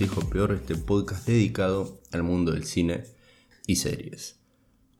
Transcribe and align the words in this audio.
dijo 0.00 0.22
peor, 0.30 0.52
este 0.52 0.76
podcast 0.76 1.26
dedicado 1.26 2.00
al 2.10 2.22
mundo 2.22 2.52
del 2.52 2.64
cine 2.64 3.04
y 3.66 3.76
series. 3.76 4.40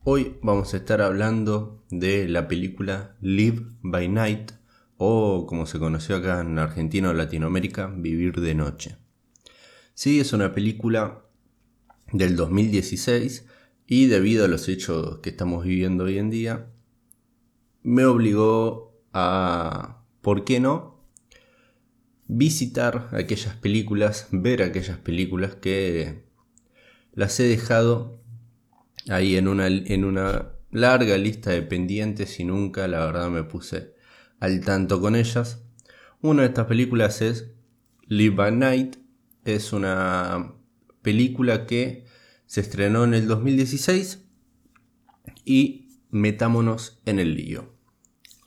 Hoy 0.04 0.36
vamos 0.42 0.74
a 0.74 0.76
estar 0.76 1.00
hablando 1.00 1.82
de 1.90 2.28
la 2.28 2.48
película 2.48 3.16
Live 3.22 3.62
by 3.80 4.08
Night 4.08 4.52
o 4.98 5.46
como 5.46 5.64
se 5.64 5.78
conoció 5.78 6.16
acá 6.16 6.42
en 6.42 6.58
Argentina 6.58 7.08
o 7.08 7.14
Latinoamérica, 7.14 7.86
Vivir 7.86 8.42
de 8.42 8.54
Noche. 8.54 8.96
Sí, 9.94 10.20
es 10.20 10.34
una 10.34 10.52
película 10.52 11.24
del 12.12 12.36
2016 12.36 13.46
y 13.86 14.04
debido 14.04 14.44
a 14.44 14.48
los 14.48 14.68
hechos 14.68 15.20
que 15.20 15.30
estamos 15.30 15.64
viviendo 15.64 16.04
hoy 16.04 16.18
en 16.18 16.28
día, 16.28 16.66
me 17.82 18.04
obligó 18.04 19.00
a, 19.14 20.04
¿por 20.20 20.44
qué 20.44 20.60
no?, 20.60 20.89
visitar 22.32 23.08
aquellas 23.12 23.56
películas, 23.56 24.28
ver 24.30 24.62
aquellas 24.62 24.98
películas 24.98 25.56
que 25.56 26.22
las 27.12 27.40
he 27.40 27.42
dejado 27.42 28.22
ahí 29.08 29.34
en 29.34 29.48
una, 29.48 29.66
en 29.66 30.04
una 30.04 30.52
larga 30.70 31.18
lista 31.18 31.50
de 31.50 31.62
pendientes 31.62 32.38
y 32.38 32.44
nunca 32.44 32.86
la 32.86 33.04
verdad 33.04 33.30
me 33.30 33.42
puse 33.42 33.94
al 34.38 34.60
tanto 34.60 35.00
con 35.00 35.16
ellas. 35.16 35.64
Una 36.22 36.42
de 36.42 36.48
estas 36.48 36.66
películas 36.66 37.20
es 37.20 37.50
Live 38.06 38.36
by 38.36 38.52
Night, 38.52 38.96
es 39.44 39.72
una 39.72 40.54
película 41.02 41.66
que 41.66 42.04
se 42.46 42.60
estrenó 42.60 43.02
en 43.02 43.14
el 43.14 43.26
2016 43.26 44.22
y 45.44 45.88
metámonos 46.10 47.00
en 47.06 47.18
el 47.18 47.34
lío. 47.34 47.74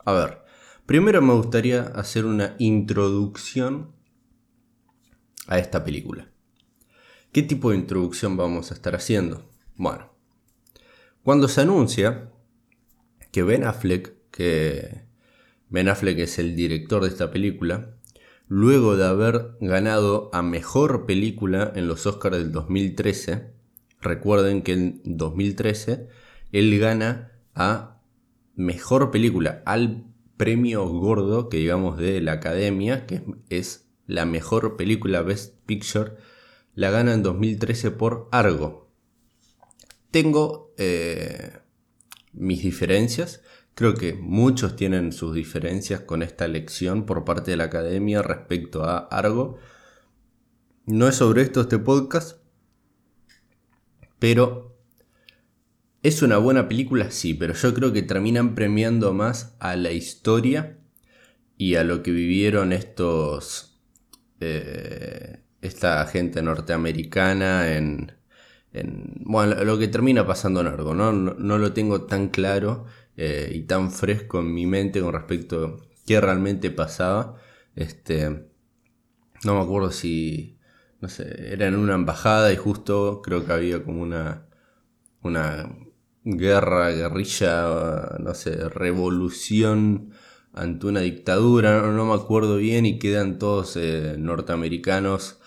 A 0.05 0.13
ver, 0.13 0.42
Primero 0.85 1.21
me 1.21 1.33
gustaría 1.33 1.83
hacer 1.83 2.25
una 2.25 2.55
introducción 2.59 3.93
a 5.47 5.57
esta 5.57 5.85
película. 5.85 6.27
¿Qué 7.31 7.41
tipo 7.41 7.71
de 7.71 7.77
introducción 7.77 8.35
vamos 8.35 8.69
a 8.69 8.73
estar 8.73 8.93
haciendo? 8.93 9.49
Bueno, 9.77 10.11
cuando 11.23 11.47
se 11.47 11.61
anuncia 11.61 12.31
que 13.31 13.43
Ben 13.43 13.63
Affleck, 13.63 14.13
que 14.29 15.05
Ben 15.69 15.87
Affleck 15.87 16.19
es 16.19 16.37
el 16.37 16.53
director 16.53 17.01
de 17.01 17.07
esta 17.07 17.31
película, 17.31 17.95
luego 18.49 18.97
de 18.97 19.05
haber 19.05 19.55
ganado 19.61 20.29
a 20.33 20.41
mejor 20.41 21.05
película 21.05 21.71
en 21.75 21.87
los 21.87 22.05
Oscars 22.05 22.37
del 22.37 22.51
2013, 22.51 23.53
recuerden 24.01 24.63
que 24.63 24.73
en 24.73 25.01
2013 25.05 26.09
él 26.51 26.77
gana 26.77 27.31
a 27.55 28.01
mejor 28.55 29.11
película, 29.11 29.63
al 29.65 30.12
premio 30.37 30.85
gordo 30.87 31.49
que 31.49 31.57
digamos 31.57 31.97
de 31.97 32.21
la 32.21 32.33
academia, 32.33 33.05
que 33.05 33.23
es 33.49 33.87
la 34.07 34.25
mejor 34.25 34.75
película 34.75 35.21
Best 35.21 35.55
Picture, 35.65 36.13
la 36.75 36.91
gana 36.91 37.13
en 37.13 37.23
2013 37.23 37.91
por 37.91 38.27
Argo. 38.31 38.91
Tengo 40.11 40.73
eh, 40.77 41.59
mis 42.33 42.63
diferencias, 42.63 43.41
creo 43.75 43.95
que 43.95 44.13
muchos 44.13 44.75
tienen 44.75 45.11
sus 45.11 45.33
diferencias 45.33 46.01
con 46.01 46.21
esta 46.21 46.45
elección 46.45 47.05
por 47.05 47.25
parte 47.25 47.51
de 47.51 47.57
la 47.57 47.65
academia 47.65 48.21
respecto 48.21 48.83
a 48.83 48.97
Argo. 48.97 49.57
No 50.85 51.07
es 51.07 51.15
sobre 51.15 51.43
esto 51.43 51.61
este 51.61 51.79
podcast, 51.79 52.39
pero 54.19 54.72
¿Es 56.03 56.21
una 56.21 56.37
buena 56.37 56.67
película? 56.67 57.11
Sí, 57.11 57.33
pero 57.33 57.53
yo 57.53 57.73
creo 57.73 57.93
que 57.93 58.01
terminan 58.01 58.55
premiando 58.55 59.13
más 59.13 59.55
a 59.59 59.77
la 59.77 59.91
historia 59.91 60.77
y 61.57 61.75
a 61.75 61.85
lo 61.85 62.03
que 62.03 62.11
vivieron 62.11 62.73
estos. 62.73 63.81
Eh, 64.41 65.39
esta 65.61 66.05
gente 66.07 66.41
norteamericana 66.41 67.73
en, 67.77 68.11
Bueno, 69.25 69.63
lo 69.63 69.77
que 69.79 69.87
termina 69.87 70.27
pasando 70.27 70.61
en 70.61 70.67
algo, 70.67 70.93
¿no? 70.93 71.13
No, 71.13 71.57
lo 71.57 71.73
tengo 71.73 72.03
tan 72.05 72.29
claro 72.29 72.85
eh, 73.17 73.51
y 73.55 73.61
tan 73.63 73.91
fresco 73.91 74.41
en 74.41 74.53
mi 74.53 74.65
mente 74.65 75.01
con 75.01 75.13
respecto 75.13 75.65
a 75.65 75.77
qué 76.05 76.19
realmente 76.21 76.71
pasaba. 76.71 77.37
Este. 77.75 78.49
No 79.45 79.55
me 79.55 79.61
acuerdo 79.61 79.91
si. 79.91 80.59
No 81.01 81.09
sé, 81.09 81.53
era 81.53 81.67
en 81.67 81.75
una 81.75 81.95
embajada 81.95 82.51
y 82.53 82.57
justo 82.57 83.21
creo 83.23 83.45
que 83.45 83.53
había 83.53 83.83
como 83.83 84.01
una. 84.01 84.47
Una 85.23 85.69
guerra, 86.23 86.91
guerrilla, 86.91 88.17
no 88.19 88.33
sé, 88.33 88.69
revolución 88.69 90.11
ante 90.53 90.87
una 90.87 91.01
dictadura, 91.01 91.81
no, 91.81 92.05
me 92.05 92.13
acuerdo 92.13 92.57
bien, 92.57 92.85
y 92.85 92.99
quedan 92.99 93.39
todos 93.39 93.75
eh, 93.75 94.15
norteamericanos 94.17 95.39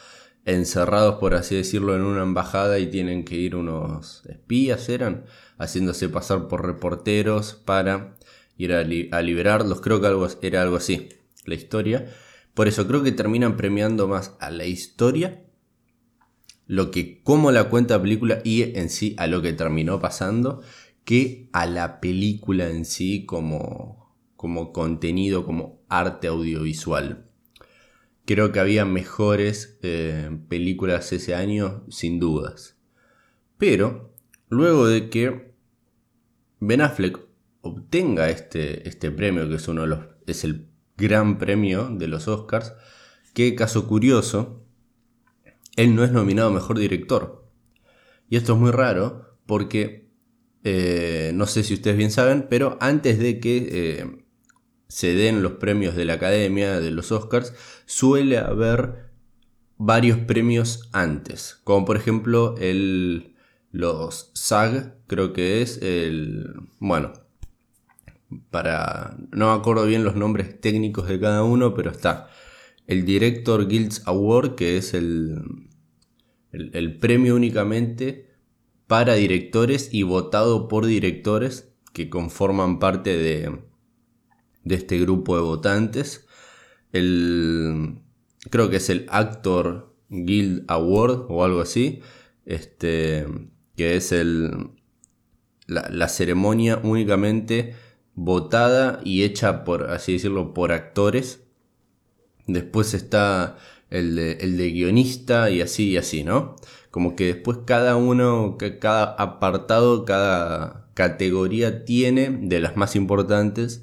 encerrados, 0.45 1.17
por 1.17 1.35
así 1.35 1.57
decirlo, 1.57 1.97
en 1.97 2.03
una 2.03 2.23
embajada 2.23 2.79
y 2.79 2.89
tienen 2.89 3.25
que 3.25 3.37
ir 3.37 3.57
unos 3.57 4.25
espías, 4.27 4.89
eran, 4.89 5.25
haciéndose 5.59 6.09
pasar 6.09 6.49
por 6.49 6.67
reporteros 6.67 7.55
para 7.55 8.17
ir 8.57 8.73
a, 8.73 8.81
a 8.81 9.23
liberarlos, 9.23 9.81
creo 9.81 10.01
que 10.01 10.07
algo, 10.09 10.29
era 10.43 10.63
algo 10.63 10.77
así, 10.77 11.09
la 11.45 11.55
historia. 11.55 12.07
Por 12.55 12.69
eso 12.69 12.87
creo 12.87 13.03
que 13.03 13.13
terminan 13.13 13.57
premiando 13.57 14.09
más 14.09 14.35
a 14.41 14.51
la 14.51 14.65
historia 14.65 15.46
lo 16.67 16.91
que 16.91 17.23
como 17.23 17.53
la 17.53 17.69
cuenta 17.69 18.01
película 18.01 18.41
y 18.45 18.77
en 18.77 18.91
sí 18.91 19.15
a 19.19 19.27
lo 19.27 19.43
que 19.43 19.53
terminó 19.53 20.01
pasando 20.01 20.63
que 21.07 21.49
a 21.53 21.67
la 21.67 22.01
película 22.01 22.69
en 22.69 22.85
sí 22.85 23.25
como, 23.27 24.17
como 24.35 24.73
contenido, 24.73 25.47
como 25.47 25.81
arte 25.89 26.27
audiovisual. 26.27 27.31
Creo 28.25 28.51
que 28.51 28.59
había 28.59 28.85
mejores 28.85 29.79
eh, 29.83 30.37
películas 30.49 31.13
ese 31.13 31.37
año, 31.37 31.85
sin 31.89 32.19
dudas. 32.19 32.77
Pero, 33.57 34.13
luego 34.49 34.89
de 34.89 35.09
que 35.09 35.55
Ben 36.59 36.81
Affleck 36.81 37.21
obtenga 37.61 38.29
este, 38.29 38.89
este 38.89 39.13
premio, 39.13 39.49
que 39.49 39.55
es 39.55 39.69
uno 39.69 39.83
de 39.83 39.89
los. 39.89 40.01
es 40.27 40.43
el 40.43 40.67
gran 40.97 41.39
premio 41.39 41.89
de 41.89 42.09
los 42.09 42.27
Oscars, 42.27 42.75
qué 43.33 43.55
caso 43.55 43.87
curioso, 43.87 44.66
él 45.77 45.95
no 45.95 46.05
es 46.05 46.13
nominado 46.13 46.51
mejor 46.51 46.79
director. 46.79 47.47
Y 48.29 48.37
esto 48.37 48.55
es 48.55 48.59
muy 48.59 48.71
raro 48.71 49.39
porque, 49.47 50.11
eh, 50.65 51.31
no 51.35 51.47
sé 51.47 51.63
si 51.63 51.75
ustedes 51.75 51.97
bien 51.97 52.11
saben, 52.11 52.47
pero 52.49 52.77
antes 52.81 53.19
de 53.19 53.39
que 53.39 53.69
eh, 53.71 54.25
se 54.89 55.15
den 55.15 55.43
los 55.43 55.53
premios 55.53 55.95
de 55.95 56.05
la 56.05 56.15
Academia, 56.15 56.81
de 56.81 56.91
los 56.91 57.13
Oscars, 57.13 57.55
suele 57.85 58.39
haber 58.39 59.11
varios 59.77 60.19
premios 60.19 60.89
antes. 60.93 61.61
Como 61.63 61.85
por 61.85 61.97
ejemplo 61.97 62.57
el, 62.59 63.37
los 63.71 64.31
SAG, 64.35 64.95
creo 65.07 65.33
que 65.33 65.63
es 65.63 65.81
el... 65.83 66.55
Bueno, 66.79 67.13
para... 68.51 69.17
No 69.31 69.53
me 69.53 69.61
acuerdo 69.61 69.87
bien 69.87 70.05
los 70.05 70.17
nombres 70.17 70.61
técnicos 70.61 71.09
de 71.09 71.21
cada 71.21 71.45
uno, 71.45 71.75
pero 71.75 71.91
está 71.91 72.29
el 72.87 73.05
Director 73.05 73.69
Guilds 73.69 74.03
Award, 74.07 74.55
que 74.55 74.77
es 74.77 74.95
el, 74.95 75.69
el, 76.53 76.99
premio 76.99 77.35
únicamente 77.35 78.31
para 78.87 79.15
directores 79.15 79.89
y 79.93 80.05
votado 80.05 80.69
por 80.69 80.87
directores 80.87 81.73
que 81.93 82.09
conforman 82.09 82.79
parte 82.79 83.17
de, 83.17 83.59
de 84.65 84.75
este 84.75 84.99
grupo 84.99 85.37
de 85.37 85.43
votantes. 85.43 86.27
El, 86.93 87.99
creo 88.51 88.71
que 88.71 88.77
es 88.77 88.91
el 88.91 89.07
Actor 89.09 89.95
Guild 90.09 90.65
Award 90.69 91.27
o 91.29 91.45
algo 91.45 91.61
así. 91.61 92.01
Este, 92.45 93.27
que 93.77 93.97
es 93.97 94.13
el, 94.13 94.71
la, 95.67 95.89
la, 95.91 96.09
ceremonia 96.09 96.81
únicamente 96.83 97.75
votada 98.15 99.01
y 99.05 99.25
hecha 99.25 99.65
por, 99.65 99.91
así 99.91 100.15
decirlo, 100.15 100.55
por 100.55 100.73
actores. 100.73 101.46
Después 102.47 102.95
está 102.95 103.57
el 103.91 104.17
de, 104.17 104.71
guionista 104.71 105.51
y 105.51 105.61
así 105.61 105.91
y 105.91 105.97
así, 105.97 106.25
¿no? 106.25 106.57
Como 106.91 107.17
que 107.17 107.27
después 107.27 107.59
cada 107.65 107.97
uno, 107.97 108.57
cada 108.81 109.05
apartado, 109.05 110.05
cada 110.05 110.89
categoría 110.95 111.85
tiene, 111.85 112.31
de 112.31 112.61
las 112.61 112.77
más 112.77 112.97
importantes, 112.97 113.83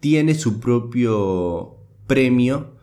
tiene 0.00 0.34
su 0.34 0.60
propio 0.60 1.76
premio 2.06 2.74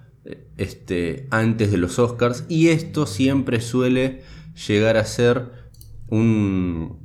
este, 0.57 1.27
antes 1.31 1.71
de 1.71 1.77
los 1.77 1.97
Oscars 1.99 2.45
y 2.47 2.69
esto 2.69 3.05
siempre 3.05 3.59
suele 3.61 4.21
llegar 4.67 4.97
a 4.97 5.05
ser 5.05 5.51
un, 6.07 6.99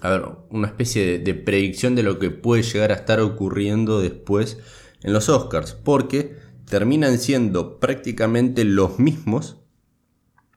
a 0.00 0.10
ver, 0.10 0.22
una 0.50 0.68
especie 0.68 1.04
de, 1.04 1.18
de 1.18 1.34
predicción 1.34 1.94
de 1.96 2.02
lo 2.04 2.18
que 2.18 2.30
puede 2.30 2.62
llegar 2.62 2.92
a 2.92 2.96
estar 2.96 3.20
ocurriendo 3.20 4.00
después 4.00 4.58
en 5.02 5.12
los 5.12 5.28
Oscars, 5.28 5.72
porque 5.72 6.43
terminan 6.66 7.18
siendo 7.18 7.78
prácticamente 7.80 8.64
los 8.64 8.98
mismos 8.98 9.60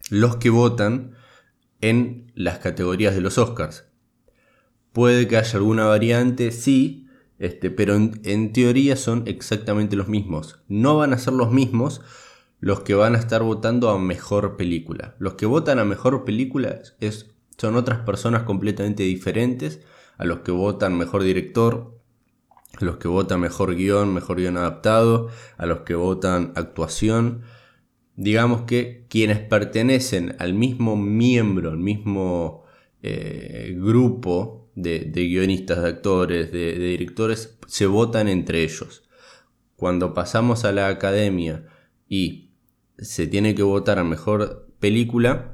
los 0.10 0.38
que 0.38 0.50
votan 0.50 1.16
en 1.82 2.32
las 2.36 2.60
categorías 2.60 3.14
de 3.14 3.22
los 3.22 3.38
Oscars. 3.38 3.86
Puede 4.94 5.28
que 5.28 5.38
haya 5.38 5.58
alguna 5.58 5.86
variante, 5.86 6.52
sí, 6.52 7.08
este, 7.40 7.70
pero 7.70 7.96
en, 7.96 8.54
teoría 8.54 8.96
son 8.96 9.24
exactamente 9.28 9.96
los 9.96 10.08
mismos. 10.08 10.64
No 10.68 10.98
van 10.98 11.14
a 11.14 11.18
ser 11.18 11.34
los 11.34 11.52
mismos 11.52 12.02
los 12.60 12.80
que 12.80 12.96
van 12.96 13.16
a 13.16 13.20
estar 13.20 13.44
votando 13.44 13.90
a 13.90 14.00
mejor 14.00 14.58
película. 14.58 15.16
Los 15.20 15.36
que 15.36 15.46
votan 15.46 15.78
a 15.78 15.86
mejor 15.86 16.26
película 16.26 16.80
es, 17.00 17.30
son 17.58 17.76
otras 17.76 18.00
personas 18.00 18.44
completamente 18.44 19.04
diferentes 19.04 19.82
a 20.18 20.26
los 20.26 20.40
que 20.40 20.52
votan 20.52 20.98
mejor 20.98 21.22
director, 21.22 21.97
los 22.80 22.98
que 22.98 23.08
votan 23.08 23.40
mejor 23.42 23.76
guion, 23.76 24.14
mejor 24.14 24.38
guion 24.38 24.58
adaptado, 24.58 25.30
a 25.58 25.66
los 25.66 25.80
que 25.82 25.96
votan 25.96 26.54
actuación. 26.56 27.42
Digamos 28.16 28.62
que 28.64 29.06
quienes 29.10 29.40
pertenecen 29.40 30.36
al 30.40 30.54
mismo 30.54 30.96
miembro, 30.96 31.72
al 31.72 31.78
mismo 31.78 32.64
eh, 33.02 33.76
grupo 33.78 34.70
de, 34.76 35.12
guionistas, 35.14 35.82
de 35.82 35.90
actores, 35.90 36.52
de 36.52 36.78
directores, 36.78 37.58
se 37.68 37.86
votan 37.86 38.28
entre 38.28 38.64
ellos. 38.64 39.04
Cuando 39.76 40.14
pasamos 40.14 40.66
a 40.66 40.72
la 40.72 40.88
academia 40.88 41.68
y 42.08 42.52
se 42.98 43.28
tiene 43.28 43.54
que 43.54 43.64
votar 43.64 44.00
a 44.00 44.04
mejor 44.04 44.68
película, 44.80 45.54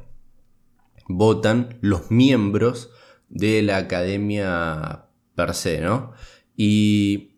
votan 1.08 1.78
los 1.82 2.12
miembros 2.12 2.90
de 3.30 3.62
la 3.62 3.78
academia 3.78 5.06
per 5.36 5.54
se, 5.54 5.82
¿no? 5.82 6.14
Y 6.56 7.38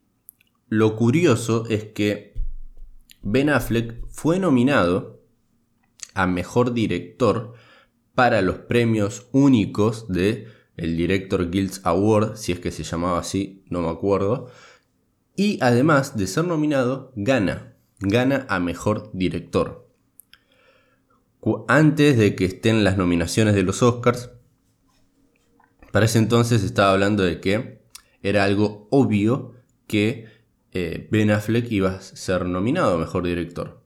lo 0.69 0.95
curioso 0.95 1.65
es 1.69 1.85
que 1.85 2.33
Ben 3.21 3.49
Affleck 3.49 4.05
fue 4.09 4.39
nominado 4.39 5.21
a 6.13 6.27
mejor 6.27 6.73
director 6.73 7.53
para 8.13 8.41
los 8.41 8.59
premios 8.59 9.27
únicos 9.31 10.07
de 10.07 10.47
el 10.77 10.97
Director 10.97 11.49
Guilds 11.49 11.81
Award, 11.83 12.35
si 12.35 12.51
es 12.51 12.59
que 12.59 12.71
se 12.71 12.83
llamaba 12.83 13.19
así, 13.19 13.63
no 13.69 13.81
me 13.81 13.89
acuerdo. 13.89 14.49
Y 15.35 15.57
además 15.61 16.17
de 16.17 16.27
ser 16.27 16.45
nominado, 16.45 17.11
gana, 17.15 17.75
gana 17.99 18.45
a 18.49 18.59
mejor 18.59 19.09
director. 19.13 19.89
Antes 21.67 22.17
de 22.17 22.35
que 22.35 22.45
estén 22.45 22.83
las 22.83 22.97
nominaciones 22.97 23.53
de 23.53 23.63
los 23.63 23.83
Oscars, 23.83 24.31
para 25.91 26.05
ese 26.05 26.17
entonces 26.17 26.63
estaba 26.63 26.91
hablando 26.91 27.23
de 27.23 27.39
que 27.39 27.84
era 28.25 28.43
algo 28.43 28.87
obvio 28.89 29.53
que 29.85 30.25
eh, 30.71 31.07
Ben 31.11 31.29
Affleck 31.29 31.71
iba 31.71 31.91
a 31.91 32.01
ser 32.01 32.45
nominado 32.45 32.95
a 32.95 32.97
Mejor 32.97 33.23
Director. 33.23 33.83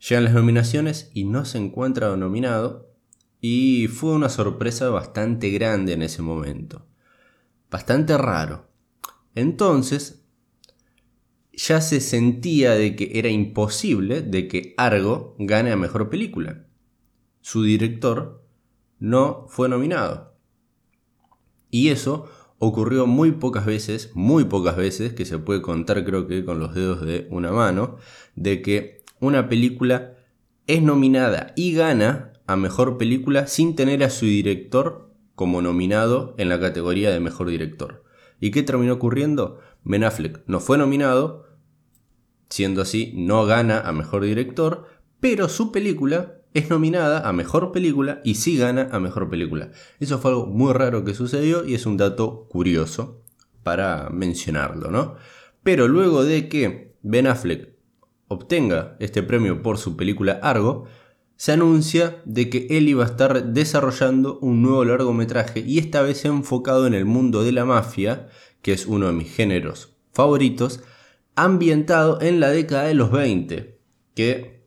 Llegan 0.00 0.24
las 0.24 0.32
nominaciones 0.32 1.10
y 1.12 1.24
no 1.24 1.44
se 1.44 1.58
encuentra 1.58 2.16
nominado 2.16 2.94
y 3.42 3.88
fue 3.88 4.12
una 4.12 4.30
sorpresa 4.30 4.88
bastante 4.88 5.50
grande 5.50 5.92
en 5.92 6.00
ese 6.00 6.22
momento. 6.22 6.86
Bastante 7.70 8.16
raro. 8.16 8.70
Entonces, 9.34 10.24
ya 11.52 11.82
se 11.82 12.00
sentía 12.00 12.72
de 12.72 12.96
que 12.96 13.18
era 13.18 13.28
imposible 13.28 14.22
de 14.22 14.48
que 14.48 14.72
Argo 14.78 15.36
gane 15.38 15.72
a 15.72 15.76
Mejor 15.76 16.08
Película. 16.08 16.64
Su 17.42 17.64
director 17.64 18.42
no 18.98 19.44
fue 19.50 19.68
nominado. 19.68 20.34
Y 21.70 21.88
eso 21.88 22.30
ocurrió 22.62 23.06
muy 23.06 23.32
pocas 23.32 23.64
veces, 23.64 24.10
muy 24.12 24.44
pocas 24.44 24.76
veces, 24.76 25.14
que 25.14 25.24
se 25.24 25.38
puede 25.38 25.62
contar 25.62 26.04
creo 26.04 26.26
que 26.26 26.44
con 26.44 26.60
los 26.60 26.74
dedos 26.74 27.00
de 27.00 27.26
una 27.30 27.50
mano, 27.52 27.96
de 28.36 28.60
que 28.60 29.02
una 29.18 29.48
película 29.48 30.12
es 30.66 30.82
nominada 30.82 31.54
y 31.56 31.72
gana 31.72 32.34
a 32.46 32.56
mejor 32.56 32.98
película 32.98 33.46
sin 33.46 33.74
tener 33.76 34.04
a 34.04 34.10
su 34.10 34.26
director 34.26 35.10
como 35.34 35.62
nominado 35.62 36.34
en 36.36 36.50
la 36.50 36.60
categoría 36.60 37.10
de 37.10 37.18
mejor 37.18 37.48
director. 37.48 38.04
¿Y 38.40 38.50
qué 38.50 38.62
terminó 38.62 38.92
ocurriendo? 38.92 39.58
Ben 39.82 40.04
Affleck 40.04 40.42
no 40.46 40.60
fue 40.60 40.76
nominado, 40.76 41.46
siendo 42.50 42.82
así 42.82 43.14
no 43.16 43.46
gana 43.46 43.80
a 43.80 43.92
mejor 43.92 44.22
director, 44.22 44.84
pero 45.18 45.48
su 45.48 45.72
película 45.72 46.39
es 46.54 46.70
nominada 46.70 47.28
a 47.28 47.32
mejor 47.32 47.72
película 47.72 48.20
y 48.24 48.34
sí 48.34 48.56
gana 48.56 48.88
a 48.92 49.00
mejor 49.00 49.28
película. 49.28 49.70
Eso 49.98 50.18
fue 50.18 50.32
algo 50.32 50.46
muy 50.46 50.72
raro 50.72 51.04
que 51.04 51.14
sucedió 51.14 51.64
y 51.64 51.74
es 51.74 51.86
un 51.86 51.96
dato 51.96 52.46
curioso 52.48 53.22
para 53.62 54.08
mencionarlo, 54.10 54.90
¿no? 54.90 55.16
Pero 55.62 55.88
luego 55.88 56.24
de 56.24 56.48
que 56.48 56.96
Ben 57.02 57.26
Affleck 57.26 57.70
obtenga 58.28 58.96
este 59.00 59.22
premio 59.22 59.62
por 59.62 59.78
su 59.78 59.96
película 59.96 60.38
Argo, 60.42 60.86
se 61.36 61.52
anuncia 61.52 62.20
de 62.26 62.50
que 62.50 62.66
él 62.70 62.88
iba 62.88 63.02
a 63.02 63.08
estar 63.08 63.52
desarrollando 63.52 64.38
un 64.40 64.62
nuevo 64.62 64.84
largometraje 64.84 65.60
y 65.60 65.78
esta 65.78 66.02
vez 66.02 66.24
enfocado 66.24 66.86
en 66.86 66.94
el 66.94 67.06
mundo 67.06 67.42
de 67.42 67.52
la 67.52 67.64
mafia, 67.64 68.28
que 68.62 68.72
es 68.72 68.86
uno 68.86 69.06
de 69.06 69.12
mis 69.12 69.34
géneros 69.34 69.96
favoritos, 70.12 70.82
ambientado 71.34 72.20
en 72.20 72.40
la 72.40 72.50
década 72.50 72.84
de 72.84 72.94
los 72.94 73.10
20, 73.10 73.80
que 74.14 74.64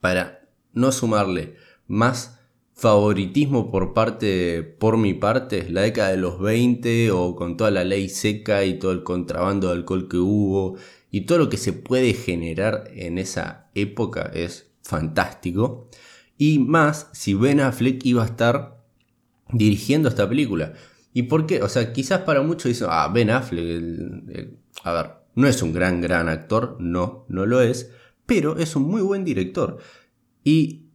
para 0.00 0.43
no 0.74 0.92
sumarle 0.92 1.54
más 1.86 2.38
favoritismo 2.74 3.70
por 3.70 3.94
parte 3.94 4.62
por 4.62 4.96
mi 4.96 5.14
parte, 5.14 5.70
la 5.70 5.82
década 5.82 6.10
de 6.10 6.16
los 6.16 6.40
20 6.40 7.10
o 7.12 7.36
con 7.36 7.56
toda 7.56 7.70
la 7.70 7.84
ley 7.84 8.08
seca 8.08 8.64
y 8.64 8.78
todo 8.78 8.92
el 8.92 9.04
contrabando 9.04 9.68
de 9.68 9.74
alcohol 9.74 10.08
que 10.08 10.18
hubo 10.18 10.76
y 11.10 11.22
todo 11.22 11.38
lo 11.38 11.48
que 11.48 11.56
se 11.56 11.72
puede 11.72 12.12
generar 12.14 12.90
en 12.92 13.18
esa 13.18 13.70
época 13.74 14.30
es 14.34 14.72
fantástico. 14.82 15.88
Y 16.36 16.58
más 16.58 17.08
si 17.12 17.34
Ben 17.34 17.60
Affleck 17.60 18.04
iba 18.04 18.22
a 18.22 18.26
estar 18.26 18.84
dirigiendo 19.52 20.08
esta 20.08 20.28
película. 20.28 20.74
¿Y 21.12 21.24
por 21.24 21.46
qué? 21.46 21.62
O 21.62 21.68
sea, 21.68 21.92
quizás 21.92 22.22
para 22.22 22.42
muchos 22.42 22.64
dicen, 22.64 22.88
ah, 22.90 23.08
Ben 23.14 23.30
Affleck, 23.30 24.50
a 24.82 24.92
ver, 24.92 25.10
no 25.36 25.46
es 25.46 25.62
un 25.62 25.72
gran, 25.72 26.00
gran 26.00 26.28
actor, 26.28 26.76
no, 26.80 27.24
no 27.28 27.46
lo 27.46 27.60
es, 27.60 27.92
pero 28.26 28.56
es 28.58 28.74
un 28.74 28.82
muy 28.84 29.02
buen 29.02 29.24
director. 29.24 29.78
Y 30.44 30.90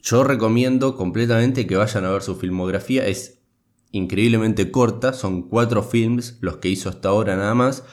yo 0.00 0.22
recomiendo 0.22 0.96
completamente 0.96 1.66
que 1.66 1.76
vayan 1.76 2.04
a 2.04 2.10
ver 2.10 2.22
su 2.22 2.36
filmografía. 2.36 3.06
Es 3.06 3.42
increíblemente 3.90 4.70
corta, 4.70 5.12
son 5.12 5.48
cuatro 5.48 5.82
films 5.82 6.38
los 6.40 6.58
que 6.58 6.68
hizo 6.68 6.88
hasta 6.88 7.08
ahora 7.08 7.36
nada 7.36 7.54
más, 7.54 7.84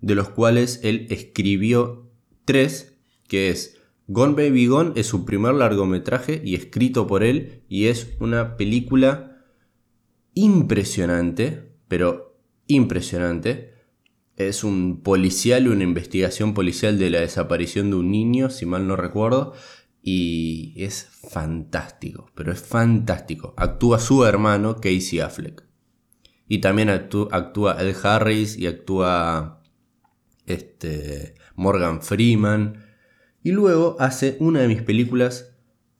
de 0.00 0.16
los 0.16 0.28
cuales 0.28 0.80
él 0.82 1.06
escribió 1.10 2.10
tres, 2.44 2.98
que 3.28 3.50
es 3.50 3.80
Gone 4.08 4.34
Baby 4.34 4.66
Gone 4.66 4.92
es 4.96 5.06
su 5.06 5.24
primer 5.24 5.54
largometraje 5.54 6.42
y 6.44 6.56
escrito 6.56 7.06
por 7.06 7.22
él 7.22 7.62
y 7.68 7.86
es 7.86 8.16
una 8.18 8.56
película 8.56 9.44
impresionante, 10.34 11.76
pero 11.86 12.36
impresionante. 12.66 13.69
Es 14.48 14.64
un 14.64 15.02
policial, 15.02 15.68
una 15.68 15.84
investigación 15.84 16.54
policial 16.54 16.98
de 16.98 17.10
la 17.10 17.20
desaparición 17.20 17.90
de 17.90 17.96
un 17.96 18.10
niño, 18.10 18.48
si 18.48 18.64
mal 18.64 18.86
no 18.86 18.96
recuerdo. 18.96 19.52
Y 20.02 20.72
es 20.82 21.10
fantástico, 21.28 22.30
pero 22.34 22.50
es 22.50 22.58
fantástico. 22.58 23.52
Actúa 23.58 23.98
su 23.98 24.24
hermano 24.24 24.76
Casey 24.76 25.20
Affleck. 25.20 25.62
Y 26.48 26.62
también 26.62 26.88
actúa, 26.88 27.76
Ed 27.82 27.94
Harris 28.02 28.56
y 28.56 28.66
actúa 28.66 29.62
este, 30.46 31.34
Morgan 31.54 32.00
Freeman. 32.00 32.86
Y 33.42 33.50
luego 33.52 33.96
hace 33.98 34.38
una 34.40 34.60
de 34.60 34.68
mis 34.68 34.80
películas 34.80 35.54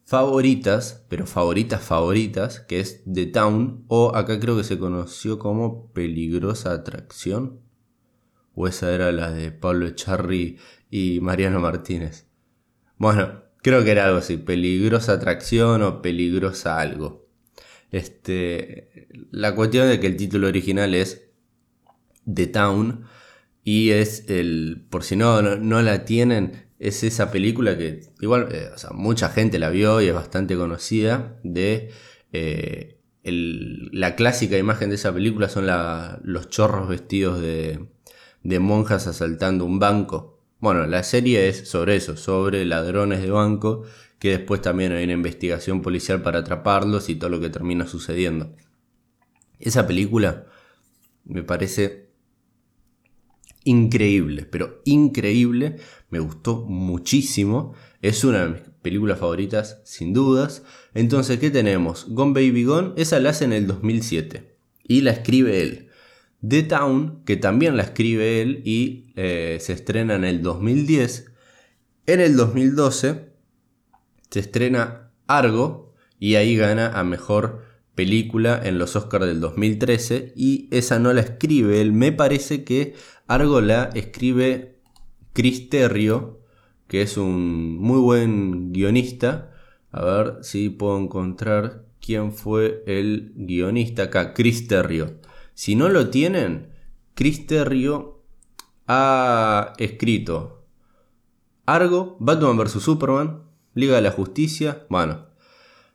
favoritas, 0.07 1.05
pero 1.11 1.27
favoritas 1.27 1.83
favoritas, 1.83 2.61
que 2.61 2.81
es 2.81 3.03
The 3.05 3.27
Town, 3.27 3.85
o 3.89 4.17
acá 4.17 4.41
creo 4.41 4.57
que 4.57 4.65
se 4.65 4.79
conoció 4.79 5.39
como 5.39 5.93
Peligrosa 5.93 6.73
Atracción 6.73 7.69
o 8.55 8.67
esa 8.67 8.93
era 8.95 9.13
la 9.13 9.31
de 9.31 9.53
Pablo 9.53 9.87
Echarri 9.87 10.59
y 10.91 11.21
Mariano 11.21 11.61
Martínez. 11.61 12.27
Bueno, 12.97 13.43
creo 13.63 13.85
que 13.85 13.93
era 13.93 14.07
algo 14.07 14.19
así, 14.19 14.37
peligrosa 14.37 15.13
atracción 15.13 15.83
o 15.83 16.03
peligrosa 16.03 16.81
algo. 16.81 17.29
Este, 17.91 19.09
la 19.31 19.55
cuestión 19.55 19.89
de 19.89 19.99
que 20.01 20.07
el 20.07 20.17
título 20.17 20.49
original 20.49 20.95
es 20.95 21.31
The 22.33 22.47
Town 22.49 23.05
y 23.65 23.91
es 23.91 24.29
el, 24.29 24.87
por 24.91 25.05
si 25.05 25.17
no, 25.17 25.43
no, 25.43 25.83
la 25.83 26.05
tienen, 26.05 26.67
es 26.79 27.03
esa 27.03 27.31
película 27.31 27.77
que 27.77 28.01
igual, 28.21 28.49
eh, 28.53 28.71
o 28.75 28.79
sea, 28.79 28.91
mucha 28.91 29.29
gente 29.29 29.59
la 29.59 29.71
vio 29.71 30.01
y 30.01 30.09
es 30.09 30.15
bastante 30.15 30.57
conocida 30.57 31.39
de... 31.43 31.91
Eh, 32.33 32.97
la 33.23 34.17
clásica 34.17 34.57
imagen 34.57 34.89
de 34.89 34.95
esa 34.95 35.13
película 35.13 35.51
son 35.51 35.67
los 36.23 36.49
chorros 36.49 36.89
vestidos 36.89 37.39
de, 37.39 37.87
de 38.43 38.59
monjas 38.59 39.07
asaltando 39.07 39.65
un 39.65 39.79
banco. 39.79 40.41
Bueno, 40.59 40.87
la 40.87 41.03
serie 41.03 41.49
es 41.49 41.69
sobre 41.69 41.97
eso, 41.97 42.17
sobre 42.17 42.65
ladrones 42.65 43.23
de 43.23 43.31
banco, 43.31 43.85
que 44.19 44.31
después 44.31 44.61
también 44.61 44.93
hay 44.93 45.05
una 45.05 45.15
investigación 45.15 45.83
policial 45.83 46.23
para 46.23 46.41
atraparlos 46.41 47.09
y 47.09 47.15
todo 47.15 47.31
lo 47.31 47.41
que 47.41 47.51
termina 47.51 47.87
sucediendo. 47.87 48.55
Esa 49.59 49.87
película 49.87 50.47
me 51.25 51.43
parece 51.43 52.11
increíble, 53.65 54.45
pero 54.45 54.81
increíble, 54.85 55.77
me 56.11 56.19
gustó 56.19 56.65
muchísimo, 56.67 57.75
es 58.03 58.25
una 58.25 58.45
de 58.45 58.51
mis 58.51 58.61
películas 58.83 59.19
favoritas 59.19 59.81
sin 59.85 60.13
dudas. 60.13 60.63
Entonces, 60.95 61.39
¿qué 61.39 61.51
tenemos? 61.51 62.07
Gone 62.09 62.33
Baby 62.33 62.65
Gone, 62.65 62.93
esa 62.97 63.21
la 63.21 63.31
hace 63.31 63.45
en 63.45 63.53
el 63.53 63.67
2007 63.67 64.57
y 64.85 65.03
la 65.03 65.13
escribe 65.13 65.63
él. 65.63 65.90
The 66.47 66.63
Town, 66.63 67.23
que 67.25 67.37
también 67.37 67.77
la 67.77 67.83
escribe 67.83 68.41
él 68.41 68.63
y 68.65 69.13
eh, 69.17 69.59
se 69.61 69.73
estrena 69.73 70.15
en 70.15 70.25
el 70.25 70.43
2010, 70.43 71.33
En 72.07 72.21
el 72.21 72.37
2012 72.37 73.31
se 74.31 74.41
estrena 74.41 75.11
Argo 75.27 75.95
y 76.19 76.37
ahí 76.37 76.57
gana 76.57 76.99
a 76.99 77.05
mejor 77.05 77.65
película 77.95 78.61
en 78.65 78.79
los 78.79 78.97
Oscars 78.97 79.27
del 79.27 79.41
2013 79.41 80.33
y 80.35 80.69
esa 80.71 80.99
no 80.99 81.13
la 81.13 81.21
escribe 81.21 81.81
él. 81.81 81.93
Me 81.93 82.13
parece 82.13 82.65
que 82.65 82.95
Argo 83.27 83.61
la 83.61 83.91
escribe 83.95 84.79
Chris 85.33 85.69
Terrio, 85.69 86.41
que 86.89 87.03
es 87.03 87.17
un 87.17 87.77
muy 87.77 88.01
buen 88.01 88.73
guionista. 88.73 89.53
A 89.93 90.05
ver 90.05 90.39
si 90.43 90.71
puedo 90.71 90.99
encontrar 90.99 91.85
quién 92.01 92.33
fue 92.33 92.83
el 92.87 93.33
guionista 93.37 94.05
acá, 94.05 94.35
Chris 94.35 94.67
Terrio. 94.67 95.19
Si 95.61 95.75
no 95.75 95.91
lo 95.91 96.09
tienen, 96.09 96.73
Chris 97.13 97.47
Terrio 97.47 98.25
ha 98.87 99.75
escrito 99.77 100.65
Argo, 101.67 102.17
Batman 102.19 102.57
vs. 102.57 102.83
Superman, 102.83 103.43
Liga 103.75 103.97
de 103.97 104.01
la 104.01 104.11
Justicia, 104.11 104.87
bueno, 104.89 105.27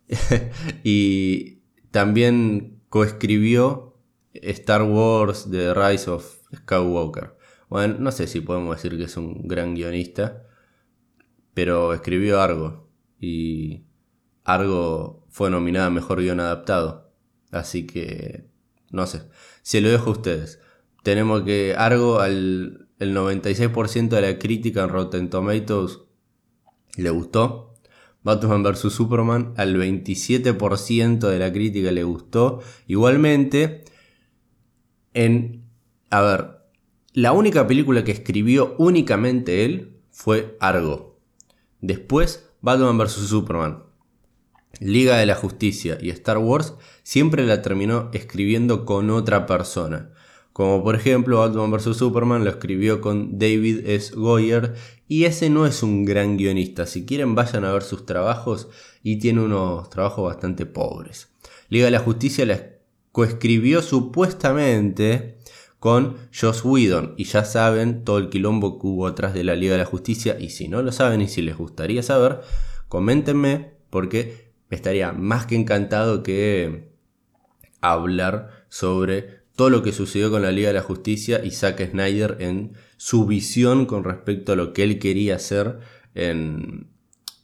y 0.84 1.64
también 1.90 2.84
coescribió 2.90 3.98
Star 4.34 4.84
Wars 4.84 5.48
The 5.50 5.74
Rise 5.74 6.12
of 6.12 6.32
Skywalker. 6.58 7.36
Bueno, 7.68 7.96
no 7.98 8.12
sé 8.12 8.28
si 8.28 8.42
podemos 8.42 8.76
decir 8.76 9.00
que 9.00 9.06
es 9.06 9.18
un 9.18 9.48
gran 9.48 9.74
guionista, 9.74 10.44
pero 11.56 11.92
escribió 11.92 12.40
Argo 12.40 12.88
y 13.20 13.88
Argo 14.44 15.26
fue 15.30 15.50
nominada 15.50 15.88
a 15.88 15.90
Mejor 15.90 16.22
Guión 16.22 16.40
Adaptado. 16.40 17.12
Así 17.50 17.88
que, 17.88 18.54
no 18.96 19.06
sé, 19.06 19.24
se 19.62 19.82
lo 19.82 19.90
dejo 19.90 20.10
a 20.10 20.14
ustedes. 20.14 20.60
Tenemos 21.04 21.44
que 21.44 21.76
Argo 21.78 22.20
al 22.20 22.86
el 23.00 23.16
96% 23.16 24.10
de 24.10 24.22
la 24.22 24.40
crítica 24.40 24.84
en 24.84 24.90
Rotten 24.90 25.30
Tomatoes 25.30 26.00
le 26.96 27.10
gustó. 27.10 27.74
Batman 28.24 28.64
vs. 28.64 28.92
Superman 28.92 29.54
al 29.58 29.76
27% 29.76 31.28
de 31.28 31.40
la 31.40 31.52
crítica 31.52 31.92
le 31.92 32.04
gustó. 32.04 32.62
Igualmente, 32.88 33.84
en... 35.14 35.66
A 36.10 36.22
ver, 36.22 36.58
la 37.14 37.34
única 37.34 37.68
película 37.68 38.04
que 38.04 38.12
escribió 38.12 38.76
únicamente 38.78 39.66
él 39.66 40.00
fue 40.12 40.58
Argo. 40.60 41.20
Después, 41.82 42.50
Batman 42.62 42.98
vs. 42.98 43.28
Superman. 43.28 43.84
Liga 44.80 45.18
de 45.18 45.26
la 45.26 45.36
Justicia 45.36 45.98
y 46.02 46.10
Star 46.10 46.38
Wars 46.38 46.74
siempre 47.04 47.46
la 47.46 47.62
terminó 47.62 48.10
escribiendo 48.14 48.86
con 48.86 49.10
otra 49.10 49.46
persona. 49.46 50.12
Como 50.54 50.84
por 50.84 50.96
ejemplo 50.96 51.40
Batman 51.40 51.72
vs. 51.72 51.98
Superman 51.98 52.44
lo 52.44 52.50
escribió 52.50 53.02
con 53.02 53.38
David 53.38 53.88
S. 53.88 54.16
Goyer 54.16 54.74
y 55.08 55.26
ese 55.26 55.50
no 55.50 55.66
es 55.66 55.84
un 55.84 56.06
gran 56.06 56.38
guionista. 56.38 56.86
Si 56.86 57.06
quieren 57.06 57.36
vayan 57.36 57.66
a 57.66 57.74
ver 57.74 57.84
sus 57.84 58.06
trabajos 58.06 58.70
y 59.04 59.18
tiene 59.20 59.42
unos 59.42 59.90
trabajos 59.90 60.24
bastante 60.24 60.66
pobres. 60.66 61.30
Liga 61.70 61.86
de 61.86 61.92
la 61.92 62.00
Justicia 62.00 62.46
la 62.46 62.70
coescribió 63.12 63.82
supuestamente 63.82 65.38
con 65.80 66.18
Joss 66.38 66.66
Whedon 66.66 67.14
y 67.18 67.26
ya 67.26 67.46
saben 67.46 68.04
todo 68.04 68.18
el 68.18 68.30
quilombo 68.30 68.80
que 68.80 68.88
hubo 68.88 69.08
atrás 69.08 69.34
de 69.34 69.44
la 69.44 69.56
Liga 69.56 69.74
de 69.74 69.80
la 69.80 69.86
Justicia 69.86 70.38
y 70.40 70.50
si 70.50 70.68
no 70.68 70.82
lo 70.82 70.92
saben 70.92 71.22
y 71.22 71.28
si 71.28 71.42
les 71.42 71.58
gustaría 71.58 72.02
saber, 72.02 72.42
coméntenme 72.88 73.74
porque 73.90 74.45
estaría 74.70 75.12
más 75.12 75.46
que 75.46 75.56
encantado 75.56 76.24
que 76.24 76.90
hablar 77.82 78.66
sobre 78.70 79.46
todo 79.56 79.70
lo 79.70 79.84
que 79.84 79.94
sucedió 79.94 80.32
con 80.32 80.42
la 80.42 80.52
Liga 80.52 80.70
de 80.70 80.74
la 80.74 80.82
Justicia 80.82 81.44
y 81.44 81.52
Zack 81.52 81.92
Snyder 81.92 82.38
en 82.40 82.74
su 82.98 83.26
visión 83.26 83.86
con 83.86 84.04
respecto 84.04 84.54
a 84.54 84.56
lo 84.56 84.74
que 84.74 84.84
él 84.84 85.00
quería 85.00 85.36
hacer 85.36 85.80
en, 86.14 86.88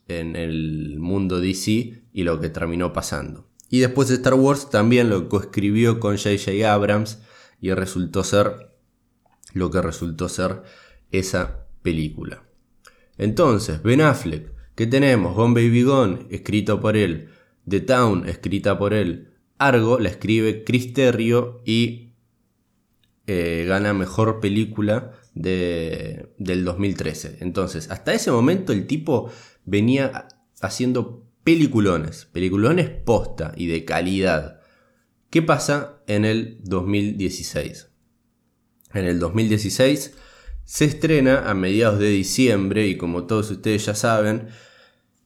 en 0.07 0.35
el 0.35 0.97
mundo 0.99 1.39
DC 1.39 2.03
y 2.11 2.23
lo 2.23 2.39
que 2.39 2.49
terminó 2.49 2.91
pasando. 2.91 3.47
Y 3.69 3.79
después 3.79 4.09
de 4.09 4.15
Star 4.15 4.33
Wars 4.33 4.69
también 4.69 5.09
lo 5.09 5.29
coescribió 5.29 5.99
con 5.99 6.17
J.J. 6.17 6.73
Abrams 6.73 7.19
y 7.61 7.71
resultó 7.71 8.23
ser 8.23 8.71
lo 9.53 9.71
que 9.71 9.81
resultó 9.81 10.27
ser 10.27 10.63
esa 11.11 11.67
película. 11.81 12.43
Entonces, 13.17 13.81
Ben 13.83 14.01
Affleck, 14.01 14.51
¿qué 14.75 14.87
tenemos? 14.87 15.35
Gone 15.35 15.53
Baby 15.53 15.83
Gone, 15.83 16.27
escrito 16.29 16.79
por 16.79 16.97
él. 16.97 17.29
The 17.67 17.81
Town, 17.81 18.27
escrita 18.27 18.77
por 18.77 18.93
él. 18.93 19.33
Argo 19.57 19.99
la 19.99 20.09
escribe 20.09 20.63
Chris 20.63 20.93
Terrio 20.93 21.61
y 21.65 22.13
eh, 23.27 23.65
gana 23.67 23.93
mejor 23.93 24.39
película 24.39 25.13
de, 25.35 26.33
del 26.37 26.65
2013. 26.65 27.37
Entonces, 27.41 27.89
hasta 27.91 28.13
ese 28.13 28.31
momento 28.31 28.73
el 28.73 28.87
tipo 28.87 29.31
venía 29.65 30.27
haciendo 30.61 31.27
peliculones, 31.43 32.25
peliculones 32.31 32.89
posta 32.89 33.53
y 33.55 33.67
de 33.67 33.85
calidad. 33.85 34.61
¿Qué 35.29 35.41
pasa 35.41 36.01
en 36.07 36.25
el 36.25 36.57
2016? 36.63 37.89
En 38.93 39.05
el 39.05 39.19
2016 39.19 40.15
se 40.65 40.85
estrena 40.85 41.49
a 41.49 41.53
mediados 41.53 41.99
de 41.99 42.09
diciembre 42.09 42.87
y 42.87 42.97
como 42.97 43.25
todos 43.25 43.51
ustedes 43.51 43.85
ya 43.85 43.95
saben, 43.95 44.47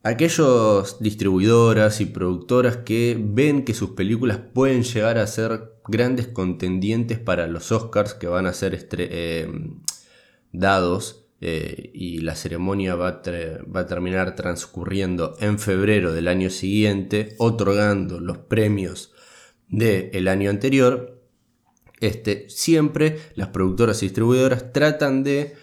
aquellos 0.03 0.99
distribuidoras 0.99 2.01
y 2.01 2.05
productoras 2.05 2.77
que 2.77 3.17
ven 3.19 3.65
que 3.65 3.73
sus 3.73 3.91
películas 3.91 4.39
pueden 4.53 4.83
llegar 4.83 5.17
a 5.17 5.27
ser 5.27 5.73
grandes 5.87 6.27
contendientes 6.27 7.19
para 7.19 7.47
los 7.47 7.71
Oscars 7.71 8.13
que 8.13 8.27
van 8.27 8.45
a 8.45 8.53
ser 8.53 8.87
eh, 8.91 9.47
dados 10.51 11.25
eh, 11.41 11.91
y 11.93 12.19
la 12.19 12.35
ceremonia 12.35 12.95
va 12.95 13.07
a, 13.09 13.85
terminar 13.85 14.35
transcurriendo 14.35 15.35
en 15.39 15.59
febrero 15.59 16.13
del 16.13 16.27
año 16.27 16.49
siguiente, 16.49 17.35
otorgando 17.37 18.19
los 18.19 18.37
premios 18.37 19.11
del 19.67 20.27
año 20.27 20.49
anterior. 20.49 21.14
Este, 21.99 22.49
siempre 22.49 23.19
las 23.35 23.49
productoras 23.49 24.01
y 24.03 24.07
distribuidoras 24.07 24.73
tratan 24.73 25.23
de 25.23 25.55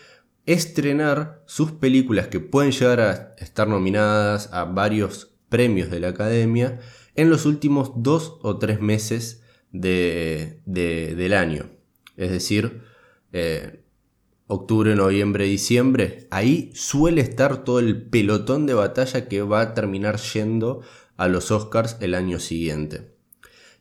estrenar 0.47 1.43
sus 1.47 1.73
películas 1.73 2.29
que 2.29 2.41
pueden 2.41 2.73
llegar 2.73 3.01
a 3.01 3.35
estar 3.39 3.69
nominadas 3.69 4.53
a 4.53 4.65
varios 4.65 5.35
premios 5.49 5.91
de 5.91 6.01
la 6.01 6.09
academia 6.09 6.81
en 7.15 7.31
los 7.31 7.47
últimos 7.47 7.93
dos 7.97 8.39
o 8.43 8.59
tres 8.59 8.81
meses 8.81 9.43
de, 9.71 10.61
del 10.65 11.33
año. 11.35 11.71
Es 12.17 12.31
decir, 12.31 12.83
eh, 13.33 13.83
octubre, 14.47 14.95
noviembre, 14.95 15.45
diciembre. 15.45 16.27
Ahí 16.31 16.71
suele 16.75 17.21
estar 17.21 17.65
todo 17.65 17.79
el 17.79 18.03
pelotón 18.03 18.67
de 18.67 18.75
batalla 18.75 19.29
que 19.29 19.43
va 19.43 19.61
a 19.61 19.75
terminar 19.75 20.19
yendo 20.19 20.83
a 21.17 21.29
los 21.29 21.51
Oscars 21.51 21.97
el 22.01 22.15
año 22.15 22.39
siguiente. 22.39 23.12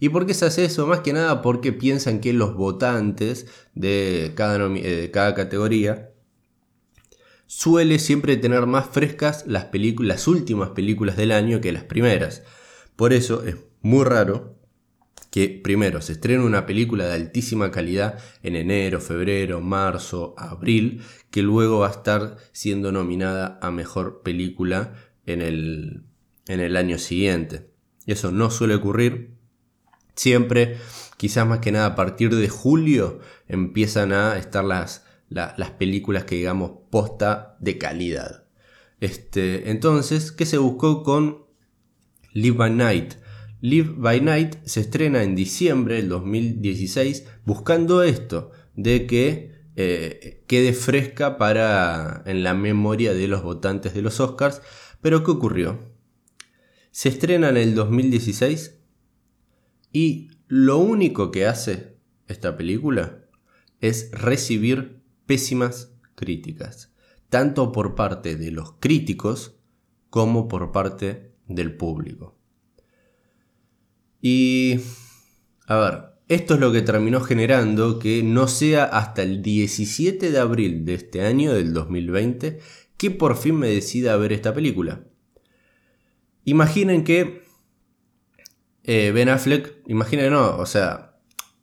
¿Y 0.01 0.09
por 0.09 0.25
qué 0.25 0.33
se 0.33 0.45
hace 0.45 0.65
eso? 0.65 0.87
Más 0.87 1.01
que 1.01 1.13
nada 1.13 1.43
porque 1.43 1.71
piensan 1.71 2.21
que 2.21 2.33
los 2.33 2.55
votantes 2.55 3.45
de 3.75 4.31
cada, 4.35 4.57
eh, 4.75 4.95
de 4.95 5.11
cada 5.11 5.35
categoría 5.35 6.09
suele 7.45 7.99
siempre 7.99 8.35
tener 8.35 8.65
más 8.65 8.89
frescas 8.89 9.45
las, 9.45 9.67
últimas 10.27 10.69
películas 10.69 11.17
del 11.17 11.31
año 11.31 11.61
que 11.61 11.71
las 11.71 11.83
primeras. 11.83 12.41
Por 12.95 13.13
eso 13.13 13.43
es 13.43 13.57
muy 13.83 14.03
raro 14.03 14.57
que 15.29 15.61
primero 15.63 16.01
se 16.01 16.13
estrene 16.13 16.43
una 16.43 16.65
película 16.65 17.05
de 17.05 17.13
altísima 17.13 17.69
calidad 17.69 18.17
en 18.41 18.55
enero, 18.55 19.01
febrero, 19.01 19.61
marzo, 19.61 20.33
abril, 20.35 21.03
que 21.29 21.43
luego 21.43 21.81
va 21.81 21.89
a 21.89 21.91
estar 21.91 22.37
siendo 22.53 22.91
nominada 22.91 23.59
a 23.61 23.69
mejor 23.69 24.23
película 24.23 24.95
en 25.27 25.43
el, 25.43 26.05
en 26.47 26.59
el 26.59 26.75
año 26.75 26.97
siguiente. 26.97 27.69
Eso 28.07 28.31
no 28.31 28.49
suele 28.49 28.73
ocurrir. 28.73 29.40
Siempre, 30.15 30.77
quizás 31.17 31.47
más 31.47 31.59
que 31.59 31.71
nada 31.71 31.87
a 31.87 31.95
partir 31.95 32.35
de 32.35 32.49
julio, 32.49 33.19
empiezan 33.47 34.13
a 34.13 34.37
estar 34.37 34.63
las, 34.63 35.05
las 35.29 35.71
películas 35.71 36.25
que 36.25 36.35
digamos 36.35 36.71
posta 36.89 37.57
de 37.59 37.77
calidad. 37.77 38.45
Este, 38.99 39.71
entonces, 39.71 40.31
¿qué 40.31 40.45
se 40.45 40.57
buscó 40.57 41.03
con 41.03 41.45
Live 42.33 42.57
by 42.57 42.71
Night? 42.71 43.13
Live 43.61 43.93
by 43.97 44.21
Night 44.21 44.55
se 44.63 44.81
estrena 44.81 45.23
en 45.23 45.35
diciembre 45.35 45.95
del 45.95 46.09
2016 46.09 47.27
buscando 47.45 48.03
esto, 48.03 48.51
de 48.75 49.05
que 49.05 49.51
eh, 49.75 50.43
quede 50.47 50.73
fresca 50.73 51.37
para 51.37 52.23
en 52.25 52.43
la 52.43 52.53
memoria 52.53 53.13
de 53.13 53.27
los 53.27 53.43
votantes 53.43 53.93
de 53.93 54.01
los 54.01 54.19
Oscars. 54.19 54.61
Pero 55.01 55.23
¿qué 55.23 55.31
ocurrió? 55.31 55.79
Se 56.91 57.09
estrena 57.09 57.49
en 57.49 57.57
el 57.57 57.75
2016 57.75 58.80
y 59.91 60.29
lo 60.47 60.77
único 60.77 61.31
que 61.31 61.45
hace 61.45 61.97
esta 62.27 62.57
película 62.57 63.25
es 63.79 64.11
recibir 64.11 65.01
pésimas 65.25 65.93
críticas, 66.15 66.93
tanto 67.29 67.71
por 67.71 67.95
parte 67.95 68.35
de 68.35 68.51
los 68.51 68.73
críticos 68.73 69.57
como 70.09 70.47
por 70.47 70.71
parte 70.71 71.33
del 71.47 71.75
público. 71.75 72.37
Y, 74.21 74.79
a 75.67 75.75
ver, 75.77 76.03
esto 76.27 76.53
es 76.53 76.59
lo 76.59 76.71
que 76.71 76.81
terminó 76.81 77.21
generando 77.21 77.99
que 77.99 78.23
no 78.23 78.47
sea 78.47 78.85
hasta 78.85 79.23
el 79.23 79.41
17 79.41 80.31
de 80.31 80.39
abril 80.39 80.85
de 80.85 80.93
este 80.93 81.21
año, 81.21 81.53
del 81.53 81.73
2020, 81.73 82.59
que 82.97 83.11
por 83.11 83.35
fin 83.35 83.55
me 83.55 83.67
decida 83.67 84.15
ver 84.17 84.31
esta 84.31 84.53
película. 84.53 85.03
Imaginen 86.45 87.03
que 87.03 87.40
eh, 88.93 89.13
Ben 89.13 89.29
Affleck, 89.29 89.77
imaginen 89.87 90.33
no, 90.33 90.57
o 90.57 90.65
sea, 90.65 91.15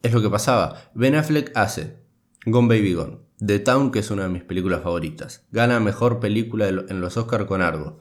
es 0.03 0.15
lo 0.15 0.23
que 0.23 0.31
pasaba. 0.31 0.91
Ben 0.95 1.15
Affleck 1.15 1.53
hace 1.55 1.99
Gone 2.47 2.69
Baby 2.69 2.95
Gone, 2.95 3.19
The 3.39 3.59
Town, 3.59 3.91
que 3.91 3.99
es 3.99 4.11
una 4.11 4.23
de 4.23 4.29
mis 4.31 4.45
películas 4.45 4.83
favoritas. 4.83 5.47
Gana 5.53 5.79
mejor 5.79 6.21
película 6.21 6.69
en 6.69 7.03
los 7.03 7.19
Oscars 7.19 7.45
con 7.45 7.61
Argo. 7.61 8.01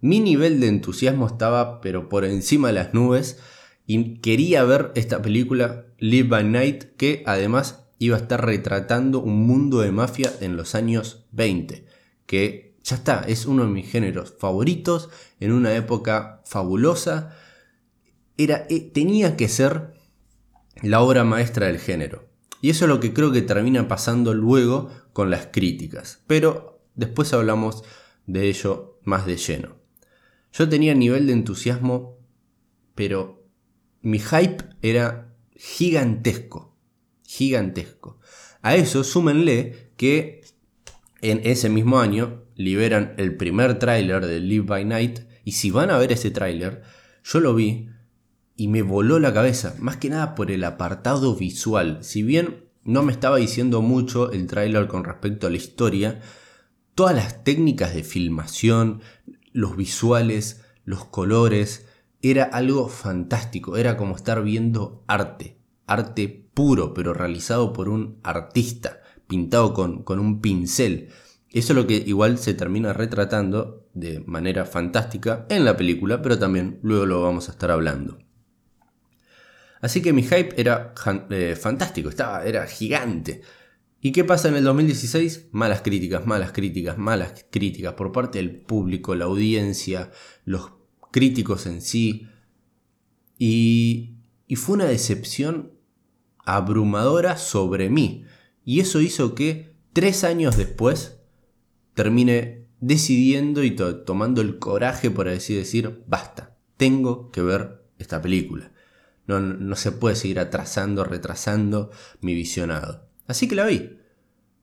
Mi 0.00 0.20
nivel 0.20 0.60
de 0.60 0.68
entusiasmo 0.68 1.26
estaba, 1.26 1.80
pero 1.80 2.08
por 2.08 2.24
encima 2.24 2.68
de 2.68 2.74
las 2.74 2.94
nubes, 2.94 3.40
y 3.84 4.20
quería 4.20 4.62
ver 4.62 4.92
esta 4.94 5.20
película 5.22 5.86
Live 5.98 6.28
by 6.28 6.44
Night, 6.44 6.84
que 6.96 7.24
además 7.26 7.88
iba 7.98 8.16
a 8.16 8.20
estar 8.20 8.46
retratando 8.46 9.18
un 9.18 9.44
mundo 9.44 9.80
de 9.80 9.90
mafia 9.90 10.30
en 10.40 10.56
los 10.56 10.76
años 10.76 11.26
20, 11.32 11.84
que 12.26 12.76
ya 12.84 12.94
está, 12.94 13.24
es 13.26 13.44
uno 13.44 13.64
de 13.64 13.70
mis 13.70 13.90
géneros 13.90 14.36
favoritos, 14.38 15.08
en 15.40 15.50
una 15.50 15.74
época 15.74 16.42
fabulosa. 16.44 17.34
Era, 18.38 18.66
eh, 18.70 18.80
tenía 18.80 19.36
que 19.36 19.48
ser 19.48 19.92
la 20.82 21.02
obra 21.02 21.24
maestra 21.24 21.66
del 21.66 21.78
género. 21.78 22.28
Y 22.60 22.70
eso 22.70 22.86
es 22.86 22.88
lo 22.88 23.00
que 23.00 23.12
creo 23.12 23.30
que 23.32 23.42
termina 23.42 23.86
pasando 23.86 24.34
luego 24.34 24.90
con 25.12 25.30
las 25.30 25.48
críticas. 25.52 26.22
Pero 26.26 26.80
después 26.94 27.32
hablamos 27.32 27.84
de 28.26 28.48
ello 28.48 28.98
más 29.04 29.26
de 29.26 29.36
lleno. 29.36 29.76
Yo 30.52 30.68
tenía 30.68 30.94
nivel 30.94 31.26
de 31.26 31.34
entusiasmo, 31.34 32.18
pero 32.94 33.46
mi 34.00 34.18
hype 34.18 34.64
era 34.82 35.34
gigantesco. 35.54 36.76
Gigantesco. 37.24 38.18
A 38.62 38.74
eso 38.74 39.04
súmenle 39.04 39.92
que 39.96 40.42
en 41.20 41.40
ese 41.44 41.68
mismo 41.68 42.00
año 42.00 42.44
liberan 42.54 43.14
el 43.18 43.36
primer 43.36 43.78
tráiler 43.78 44.26
de 44.26 44.40
Live 44.40 44.66
by 44.66 44.84
Night. 44.84 45.20
Y 45.44 45.52
si 45.52 45.70
van 45.70 45.90
a 45.90 45.98
ver 45.98 46.12
ese 46.12 46.30
tráiler, 46.30 46.82
yo 47.22 47.40
lo 47.40 47.54
vi 47.54 47.88
y 48.58 48.66
me 48.66 48.82
voló 48.82 49.20
la 49.20 49.32
cabeza, 49.32 49.76
más 49.78 49.98
que 49.98 50.10
nada 50.10 50.34
por 50.34 50.50
el 50.50 50.64
apartado 50.64 51.36
visual. 51.36 52.00
Si 52.02 52.24
bien 52.24 52.64
no 52.82 53.04
me 53.04 53.12
estaba 53.12 53.36
diciendo 53.36 53.82
mucho 53.82 54.32
el 54.32 54.48
tráiler 54.48 54.88
con 54.88 55.04
respecto 55.04 55.46
a 55.46 55.50
la 55.50 55.56
historia, 55.56 56.20
todas 56.96 57.14
las 57.14 57.44
técnicas 57.44 57.94
de 57.94 58.02
filmación, 58.02 59.00
los 59.52 59.76
visuales, 59.76 60.64
los 60.84 61.04
colores, 61.04 61.86
era 62.20 62.42
algo 62.42 62.88
fantástico, 62.88 63.76
era 63.76 63.96
como 63.96 64.16
estar 64.16 64.42
viendo 64.42 65.04
arte, 65.06 65.60
arte 65.86 66.50
puro, 66.52 66.94
pero 66.94 67.14
realizado 67.14 67.72
por 67.72 67.88
un 67.88 68.18
artista, 68.24 69.02
pintado 69.28 69.72
con, 69.72 70.02
con 70.02 70.18
un 70.18 70.40
pincel. 70.40 71.10
Eso 71.48 71.74
es 71.74 71.76
lo 71.76 71.86
que 71.86 72.02
igual 72.04 72.38
se 72.38 72.54
termina 72.54 72.92
retratando 72.92 73.86
de 73.94 74.18
manera 74.26 74.64
fantástica 74.64 75.46
en 75.48 75.64
la 75.64 75.76
película, 75.76 76.22
pero 76.22 76.40
también 76.40 76.80
luego 76.82 77.06
lo 77.06 77.22
vamos 77.22 77.48
a 77.48 77.52
estar 77.52 77.70
hablando. 77.70 78.18
Así 79.80 80.02
que 80.02 80.12
mi 80.12 80.22
hype 80.22 80.60
era 80.60 80.94
eh, 81.30 81.56
fantástico, 81.60 82.08
estaba, 82.08 82.44
era 82.44 82.66
gigante. 82.66 83.42
¿Y 84.00 84.12
qué 84.12 84.24
pasa 84.24 84.48
en 84.48 84.56
el 84.56 84.64
2016? 84.64 85.48
Malas 85.52 85.82
críticas, 85.82 86.26
malas 86.26 86.52
críticas, 86.52 86.98
malas 86.98 87.46
críticas 87.50 87.94
por 87.94 88.12
parte 88.12 88.38
del 88.38 88.60
público, 88.60 89.14
la 89.14 89.24
audiencia, 89.24 90.10
los 90.44 90.72
críticos 91.10 91.66
en 91.66 91.80
sí. 91.80 92.28
Y, 93.38 94.16
y 94.46 94.56
fue 94.56 94.76
una 94.76 94.84
decepción 94.84 95.72
abrumadora 96.44 97.36
sobre 97.36 97.90
mí. 97.90 98.24
Y 98.64 98.80
eso 98.80 99.00
hizo 99.00 99.34
que 99.34 99.74
tres 99.92 100.24
años 100.24 100.56
después 100.56 101.20
termine 101.94 102.68
decidiendo 102.80 103.64
y 103.64 103.74
tomando 103.74 104.40
el 104.40 104.58
coraje 104.58 105.10
por 105.10 105.28
así 105.28 105.54
decir, 105.54 106.04
basta, 106.06 106.56
tengo 106.76 107.30
que 107.30 107.42
ver 107.42 107.82
esta 107.98 108.22
película. 108.22 108.72
No, 109.28 109.76
se 109.76 109.92
puede 109.92 110.16
seguir 110.16 110.40
atrasando, 110.40 111.04
retrasando 111.04 111.90
mi 112.22 112.34
visionado. 112.34 113.06
Así 113.26 113.46
que 113.46 113.54
la 113.54 113.66
vi. 113.66 113.98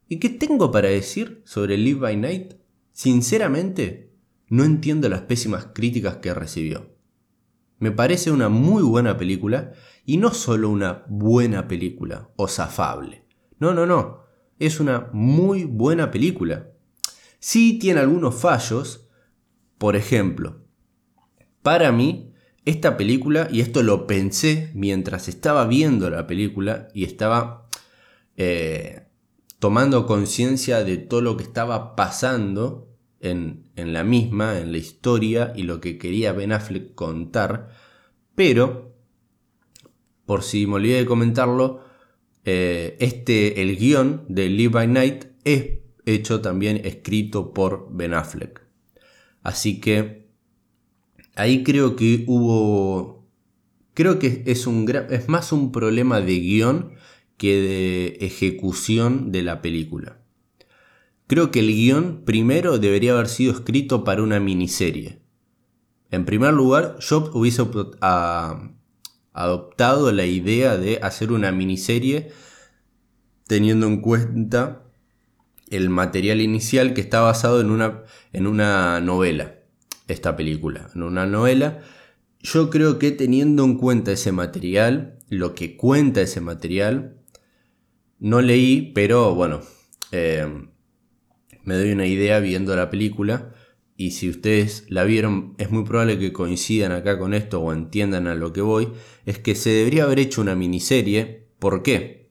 ¿Y 0.10 0.18
qué 0.18 0.30
tengo 0.30 0.72
para 0.72 0.90
decir 0.90 1.44
sobre 1.46 1.78
Live 1.78 2.00
by 2.00 2.18
Night? 2.18 2.54
Sinceramente, 2.92 4.12
no 4.50 4.64
entiendo 4.64 5.08
las 5.08 5.22
pésimas 5.22 5.68
críticas 5.74 6.18
que 6.18 6.34
recibió. 6.34 6.96
Me 7.78 7.92
parece 7.92 8.32
una 8.32 8.50
muy 8.50 8.82
buena 8.82 9.18
película 9.18 9.74
y 10.04 10.18
no 10.18 10.34
solo 10.34 10.72
una 10.72 11.06
buena 11.10 11.68
película 11.68 12.32
o 12.36 12.48
zafable. 12.48 13.24
No, 13.60 13.72
no, 13.76 13.86
no. 13.86 14.22
Es 14.58 14.80
una 14.80 15.10
muy 15.14 15.66
buena 15.66 16.10
película. 16.10 16.72
Sí 17.38 17.78
tiene 17.78 18.00
algunos 18.00 18.34
fallos. 18.34 19.08
Por 19.78 19.96
ejemplo, 19.96 20.64
para 21.62 21.92
mí 21.92 22.34
esta 22.66 22.98
película, 22.98 23.48
y 23.52 23.62
esto 23.62 23.84
lo 23.84 24.08
pensé 24.08 24.72
mientras 24.74 25.28
estaba 25.28 25.68
viendo 25.68 26.10
la 26.10 26.26
película 26.26 26.88
y 26.94 27.04
estaba 27.04 27.70
eh, 28.38 29.04
tomando 29.60 30.08
conciencia 30.08 30.84
de 30.84 30.98
todo 30.98 31.22
lo 31.22 31.38
que 31.38 31.44
estaba 31.44 31.96
pasando 31.96 32.90
en, 33.20 33.64
la 33.76 34.04
misma, 34.04 34.60
en 34.60 34.72
la 34.72 34.78
historia 34.78 35.54
y 35.56 35.64
lo 35.64 35.80
que 35.80 35.98
quería 35.98 36.34
Ben 36.34 36.52
Affleck 36.52 36.94
contar, 36.96 37.70
pero, 38.36 38.96
por 40.26 40.44
si 40.44 40.68
me 40.68 40.76
olvidé 40.76 40.98
de 40.98 41.06
comentarlo, 41.06 41.84
eh, 42.44 42.98
este, 43.00 43.62
el 43.62 43.78
guion 43.78 44.26
de 44.28 44.50
Live 44.50 44.74
by 44.74 44.88
Night 44.88 45.26
es 45.44 45.80
hecho 46.06 46.42
también 46.42 46.82
escrito 46.84 47.54
por 47.54 47.88
Ben 47.92 48.14
Affleck. 48.14 48.62
Así 49.42 49.80
que 49.80 50.25
ahí 51.36 51.64
creo 51.64 51.96
que 51.96 52.24
hubo. 52.28 53.26
Creo 53.94 54.20
que 54.20 54.44
es, 54.46 54.68
un, 54.68 54.90
es 55.10 55.30
más 55.30 55.52
un 55.54 55.72
problema 55.72 56.20
de 56.20 56.40
guion 56.40 56.94
que 57.38 57.62
de 57.62 58.26
ejecución 58.26 59.32
de 59.32 59.44
la 59.44 59.62
película. 59.62 60.20
Creo 61.28 61.50
que 61.50 61.60
el 61.60 61.68
guion 61.68 62.24
primero 62.26 62.78
debería 62.78 63.14
haber 63.14 63.30
sido 63.30 63.54
escrito 63.54 64.04
para 64.04 64.22
una 64.22 64.40
miniserie. 64.40 65.22
En 66.12 66.26
primer 66.26 66.54
lugar, 66.54 66.98
yo 67.00 67.32
hubiese 67.34 67.66
adoptado 69.32 70.12
la 70.12 70.26
idea 70.26 70.78
de 70.78 71.00
hacer 71.02 71.32
una 71.32 71.52
miniserie 71.52 72.32
teniendo 73.48 73.88
en 73.88 74.02
cuenta 74.02 74.84
el 75.70 75.90
material 75.90 76.42
inicial 76.42 76.94
que 76.94 77.02
está 77.02 77.22
basado 77.22 77.62
en 77.62 77.72
una, 77.72 78.04
en 78.34 78.46
una 78.46 79.00
novela 79.00 79.56
esta 80.08 80.36
película, 80.36 80.90
en 80.94 81.04
una 81.04 81.26
novela. 81.26 81.82
Yo 82.40 82.70
creo 82.70 83.00
que 83.00 83.12
teniendo 83.12 83.64
en 83.64 83.78
cuenta 83.78 84.12
ese 84.12 84.32
material, 84.32 85.20
lo 85.30 85.56
que 85.56 85.76
cuenta 85.76 86.22
ese 86.22 86.42
material, 86.42 87.18
no 88.20 88.42
leí, 88.42 88.92
pero 88.94 89.36
bueno, 89.36 89.62
eh, 90.12 90.48
me 91.64 91.76
doy 91.76 91.92
una 91.92 92.06
idea 92.06 92.40
viendo 92.40 92.76
la 92.76 92.90
película. 92.90 93.54
Y 93.98 94.12
si 94.12 94.30
ustedes 94.30 94.86
la 94.90 95.06
vieron, 95.06 95.56
es 95.58 95.72
muy 95.72 95.86
probable 95.86 96.20
que 96.20 96.34
coincidan 96.34 96.92
acá 96.92 97.18
con 97.18 97.34
esto 97.34 97.62
o 97.62 97.72
entiendan 97.74 98.28
a 98.28 98.36
lo 98.36 98.52
que 98.52 98.62
voy. 98.62 98.90
Es 99.26 99.40
que 99.40 99.56
se 99.56 99.70
debería 99.70 100.04
haber 100.04 100.20
hecho 100.20 100.42
una 100.42 100.56
miniserie. 100.56 101.48
¿Por 101.60 101.82
qué? 101.82 102.30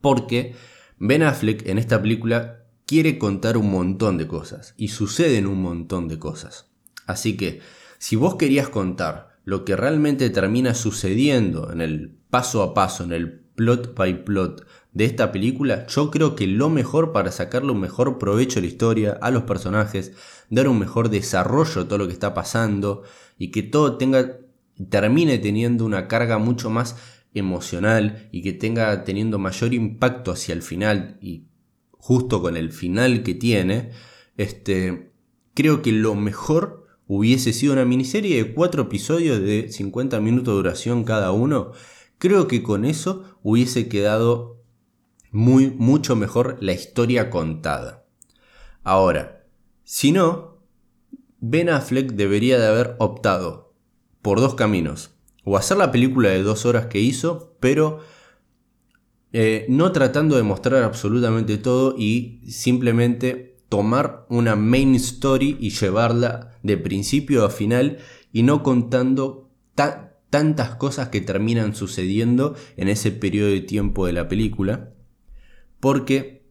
Porque 0.00 0.54
Ben 0.98 1.22
Affleck 1.22 1.68
en 1.68 1.78
esta 1.78 2.00
película 2.00 2.55
quiere 2.86 3.18
contar 3.18 3.56
un 3.56 3.70
montón 3.70 4.16
de 4.16 4.26
cosas 4.26 4.74
y 4.76 4.88
suceden 4.88 5.46
un 5.46 5.60
montón 5.60 6.08
de 6.08 6.18
cosas. 6.18 6.70
Así 7.06 7.36
que, 7.36 7.60
si 7.98 8.16
vos 8.16 8.36
querías 8.36 8.68
contar 8.68 9.36
lo 9.44 9.64
que 9.64 9.76
realmente 9.76 10.30
termina 10.30 10.74
sucediendo 10.74 11.72
en 11.72 11.80
el 11.80 12.16
paso 12.30 12.62
a 12.62 12.74
paso, 12.74 13.04
en 13.04 13.12
el 13.12 13.40
plot 13.56 13.94
by 13.94 14.24
plot 14.24 14.66
de 14.92 15.04
esta 15.04 15.32
película, 15.32 15.86
yo 15.88 16.10
creo 16.10 16.36
que 16.36 16.46
lo 16.46 16.70
mejor 16.70 17.12
para 17.12 17.32
sacarle 17.32 17.72
un 17.72 17.80
mejor 17.80 18.18
provecho 18.18 18.58
a 18.58 18.62
la 18.62 18.68
historia, 18.68 19.18
a 19.20 19.30
los 19.30 19.42
personajes, 19.42 20.12
dar 20.50 20.68
un 20.68 20.78
mejor 20.78 21.10
desarrollo 21.10 21.82
a 21.82 21.88
todo 21.88 21.98
lo 21.98 22.06
que 22.06 22.12
está 22.12 22.34
pasando 22.34 23.02
y 23.38 23.50
que 23.50 23.62
todo 23.62 23.96
tenga 23.96 24.38
termine 24.90 25.38
teniendo 25.38 25.84
una 25.84 26.06
carga 26.06 26.38
mucho 26.38 26.70
más 26.70 26.96
emocional 27.34 28.28
y 28.32 28.42
que 28.42 28.52
tenga 28.52 29.04
teniendo 29.04 29.38
mayor 29.38 29.74
impacto 29.74 30.32
hacia 30.32 30.54
el 30.54 30.62
final 30.62 31.18
y 31.20 31.45
justo 32.06 32.40
con 32.40 32.56
el 32.56 32.70
final 32.70 33.24
que 33.24 33.34
tiene, 33.34 33.90
este, 34.36 35.10
creo 35.54 35.82
que 35.82 35.90
lo 35.90 36.14
mejor 36.14 36.86
hubiese 37.08 37.52
sido 37.52 37.72
una 37.72 37.84
miniserie 37.84 38.36
de 38.36 38.54
cuatro 38.54 38.82
episodios 38.82 39.40
de 39.40 39.72
50 39.72 40.20
minutos 40.20 40.52
de 40.52 40.56
duración 40.58 41.02
cada 41.02 41.32
uno. 41.32 41.72
Creo 42.18 42.46
que 42.46 42.62
con 42.62 42.84
eso 42.84 43.24
hubiese 43.42 43.88
quedado 43.88 44.62
muy, 45.32 45.72
mucho 45.72 46.14
mejor 46.14 46.58
la 46.60 46.74
historia 46.74 47.28
contada. 47.28 48.06
Ahora, 48.84 49.44
si 49.82 50.12
no, 50.12 50.60
Ben 51.40 51.68
Affleck 51.68 52.12
debería 52.12 52.56
de 52.60 52.68
haber 52.68 52.94
optado 53.00 53.74
por 54.22 54.38
dos 54.38 54.54
caminos. 54.54 55.10
O 55.42 55.56
hacer 55.56 55.76
la 55.76 55.90
película 55.90 56.28
de 56.28 56.44
dos 56.44 56.66
horas 56.66 56.86
que 56.86 57.00
hizo, 57.00 57.56
pero 57.58 57.98
eh, 59.38 59.66
no 59.68 59.92
tratando 59.92 60.36
de 60.36 60.42
mostrar 60.42 60.82
absolutamente 60.82 61.58
todo 61.58 61.94
y 61.98 62.40
simplemente 62.50 63.58
tomar 63.68 64.24
una 64.30 64.56
main 64.56 64.94
story 64.94 65.58
y 65.60 65.68
llevarla 65.68 66.56
de 66.62 66.78
principio 66.78 67.44
a 67.44 67.50
final 67.50 67.98
y 68.32 68.44
no 68.44 68.62
contando 68.62 69.50
tantas 70.30 70.76
cosas 70.76 71.10
que 71.10 71.20
terminan 71.20 71.74
sucediendo 71.74 72.54
en 72.78 72.88
ese 72.88 73.10
periodo 73.10 73.50
de 73.50 73.60
tiempo 73.60 74.06
de 74.06 74.14
la 74.14 74.26
película. 74.26 74.94
Porque 75.80 76.46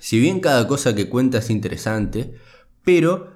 si 0.00 0.18
bien 0.18 0.40
cada 0.40 0.66
cosa 0.66 0.96
que 0.96 1.08
cuenta 1.08 1.38
es 1.38 1.50
interesante, 1.50 2.34
pero 2.82 3.32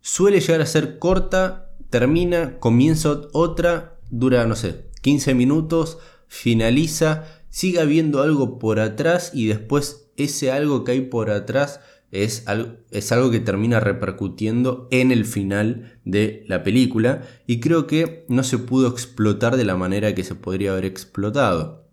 suele 0.00 0.40
llegar 0.40 0.62
a 0.62 0.66
ser 0.66 0.98
corta, 0.98 1.74
termina, 1.90 2.58
comienza 2.58 3.20
otra, 3.34 3.98
dura, 4.08 4.46
no 4.46 4.56
sé, 4.56 4.86
15 5.02 5.34
minutos, 5.34 5.98
finaliza, 6.26 7.43
sigue 7.54 7.78
habiendo 7.78 8.20
algo 8.20 8.58
por 8.58 8.80
atrás 8.80 9.30
y 9.32 9.46
después 9.46 10.10
ese 10.16 10.50
algo 10.50 10.82
que 10.82 10.90
hay 10.90 11.02
por 11.02 11.30
atrás 11.30 11.78
es 12.10 12.48
algo, 12.48 13.30
que 13.30 13.38
termina 13.38 13.78
repercutiendo 13.78 14.88
en 14.90 15.12
el 15.12 15.24
final 15.24 16.00
de 16.04 16.42
la 16.48 16.64
película 16.64 17.22
y 17.46 17.60
creo 17.60 17.86
que 17.86 18.26
no 18.28 18.42
se 18.42 18.58
pudo 18.58 18.88
explotar 18.88 19.56
de 19.56 19.64
la 19.64 19.76
manera 19.76 20.16
que 20.16 20.24
se 20.24 20.34
podría 20.34 20.72
haber 20.72 20.84
explotado. 20.84 21.86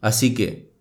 Así 0.00 0.32
que 0.32 0.72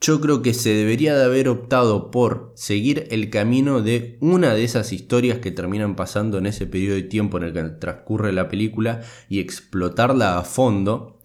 yo 0.00 0.22
creo 0.22 0.40
que 0.40 0.54
se 0.54 0.70
debería 0.70 1.14
de 1.14 1.24
haber 1.24 1.50
optado 1.50 2.10
por 2.10 2.54
seguir 2.56 3.08
el 3.10 3.28
camino 3.28 3.82
de 3.82 4.16
una 4.22 4.54
de 4.54 4.64
esas 4.64 4.90
historias 4.90 5.40
que 5.40 5.50
terminan 5.50 5.96
pasando 5.96 6.38
en 6.38 6.46
ese 6.46 6.66
periodo 6.66 6.94
de 6.94 7.02
tiempo 7.02 7.36
en 7.36 7.44
el 7.44 7.52
que 7.52 7.62
transcurre 7.78 8.32
la 8.32 8.48
película 8.48 9.02
y 9.28 9.40
explotarla 9.40 10.38
a 10.38 10.44
fondo, 10.44 11.20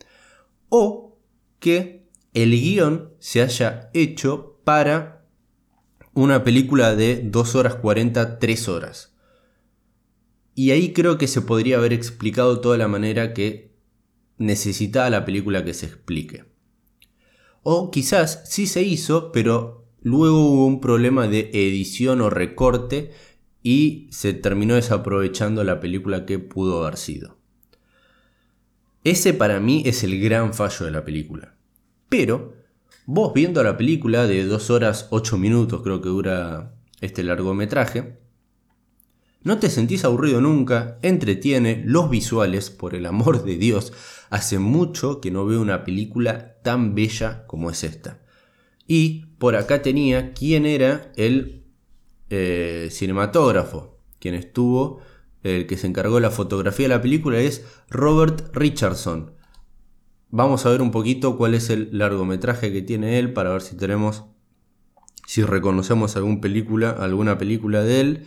o 0.67 1.17
que 1.59 2.08
el 2.33 2.51
guion 2.51 3.13
se 3.19 3.41
haya 3.41 3.89
hecho 3.93 4.59
para 4.63 5.25
una 6.13 6.43
película 6.43 6.95
de 6.95 7.21
2 7.23 7.55
horas 7.55 7.75
40, 7.75 8.39
3 8.39 8.67
horas. 8.67 9.15
Y 10.53 10.71
ahí 10.71 10.93
creo 10.93 11.17
que 11.17 11.27
se 11.27 11.41
podría 11.41 11.77
haber 11.77 11.93
explicado 11.93 12.59
toda 12.59 12.77
la 12.77 12.87
manera 12.87 13.33
que 13.33 13.75
necesitaba 14.37 15.09
la 15.09 15.25
película 15.25 15.63
que 15.63 15.73
se 15.73 15.85
explique. 15.85 16.45
O 17.63 17.91
quizás 17.91 18.43
sí 18.45 18.67
se 18.67 18.83
hizo, 18.83 19.31
pero 19.31 19.87
luego 20.01 20.49
hubo 20.49 20.65
un 20.65 20.81
problema 20.81 21.27
de 21.27 21.49
edición 21.53 22.21
o 22.21 22.29
recorte 22.29 23.11
y 23.63 24.07
se 24.11 24.33
terminó 24.33 24.75
desaprovechando 24.75 25.63
la 25.63 25.79
película 25.79 26.25
que 26.25 26.39
pudo 26.39 26.83
haber 26.83 26.97
sido. 26.97 27.37
Ese 29.03 29.33
para 29.33 29.59
mí 29.59 29.83
es 29.85 30.03
el 30.03 30.19
gran 30.19 30.53
fallo 30.53 30.85
de 30.85 30.91
la 30.91 31.05
película. 31.05 31.58
Pero 32.09 32.53
vos 33.05 33.33
viendo 33.33 33.63
la 33.63 33.77
película 33.77 34.27
de 34.27 34.43
2 34.45 34.69
horas 34.69 35.07
8 35.11 35.37
minutos 35.37 35.81
creo 35.81 36.01
que 36.01 36.09
dura 36.09 36.75
este 37.01 37.23
largometraje, 37.23 38.19
no 39.41 39.57
te 39.57 39.69
sentís 39.69 40.03
aburrido 40.03 40.41
nunca, 40.41 40.99
entretiene, 41.01 41.81
los 41.85 42.09
visuales, 42.09 42.69
por 42.69 42.93
el 42.93 43.05
amor 43.05 43.45
de 43.45 43.55
Dios, 43.55 43.93
hace 44.29 44.59
mucho 44.59 45.21
que 45.21 45.31
no 45.31 45.45
veo 45.45 45.61
una 45.61 45.85
película 45.85 46.55
tan 46.61 46.93
bella 46.93 47.45
como 47.47 47.69
es 47.69 47.85
esta. 47.85 48.19
Y 48.85 49.27
por 49.37 49.55
acá 49.55 49.81
tenía 49.81 50.33
quién 50.33 50.65
era 50.65 51.13
el 51.15 51.63
eh, 52.29 52.89
cinematógrafo, 52.91 53.97
quien 54.19 54.35
estuvo, 54.35 54.99
el 55.43 55.67
que 55.67 55.77
se 55.77 55.87
encargó 55.87 56.15
de 56.15 56.21
la 56.21 56.31
fotografía 56.31 56.89
de 56.89 56.95
la 56.95 57.01
película 57.01 57.39
es 57.39 57.65
Robert 57.89 58.53
Richardson. 58.53 59.31
Vamos 60.31 60.65
a 60.65 60.69
ver 60.69 60.81
un 60.81 60.91
poquito 60.91 61.37
cuál 61.37 61.55
es 61.55 61.71
el 61.71 61.89
largometraje 61.91 62.71
que 62.71 62.83
tiene 62.83 63.17
él 63.17 63.33
para 63.33 63.49
ver 63.49 63.61
si 63.61 63.75
tenemos, 63.75 64.25
si 65.25 65.41
reconocemos 65.41 66.15
alguna 66.15 66.39
película, 66.39 66.91
alguna 66.91 67.39
película 67.39 67.83
de 67.83 67.99
él. 67.99 68.25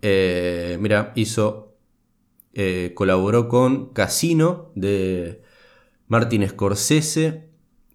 Eh, 0.00 0.78
mira, 0.80 1.12
hizo, 1.14 1.76
eh, 2.54 2.92
colaboró 2.94 3.48
con 3.48 3.92
Casino 3.92 4.72
de 4.74 5.42
Martin 6.08 6.48
Scorsese. 6.48 7.50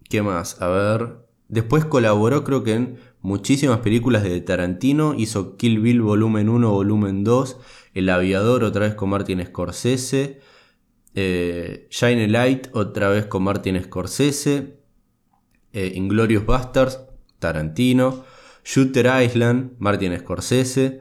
¿Qué 0.08 0.22
más? 0.22 0.62
A 0.62 0.68
ver. 0.68 1.16
Después 1.48 1.84
colaboró 1.84 2.44
creo 2.44 2.62
que 2.62 2.74
en 2.74 2.98
muchísimas 3.22 3.80
películas 3.80 4.22
de 4.22 4.40
Tarantino. 4.40 5.14
Hizo 5.14 5.56
Kill 5.56 5.80
Bill 5.80 6.00
volumen 6.00 6.48
1, 6.48 6.70
volumen 6.70 7.24
2. 7.24 7.58
El 7.94 8.08
aviador 8.08 8.62
otra 8.62 8.86
vez 8.86 8.94
con 8.94 9.10
Martin 9.10 9.44
Scorsese. 9.44 10.40
Eh, 11.14 11.86
Shine 11.90 12.24
a 12.24 12.28
Light 12.28 12.68
otra 12.72 13.08
vez 13.08 13.26
con 13.26 13.42
Martin 13.42 13.82
Scorsese. 13.82 14.78
Inglorious 15.72 16.44
Bastards, 16.44 17.00
Tarantino. 17.38 18.24
Shooter 18.64 19.10
Island, 19.22 19.72
Martin 19.78 20.18
Scorsese. 20.18 21.00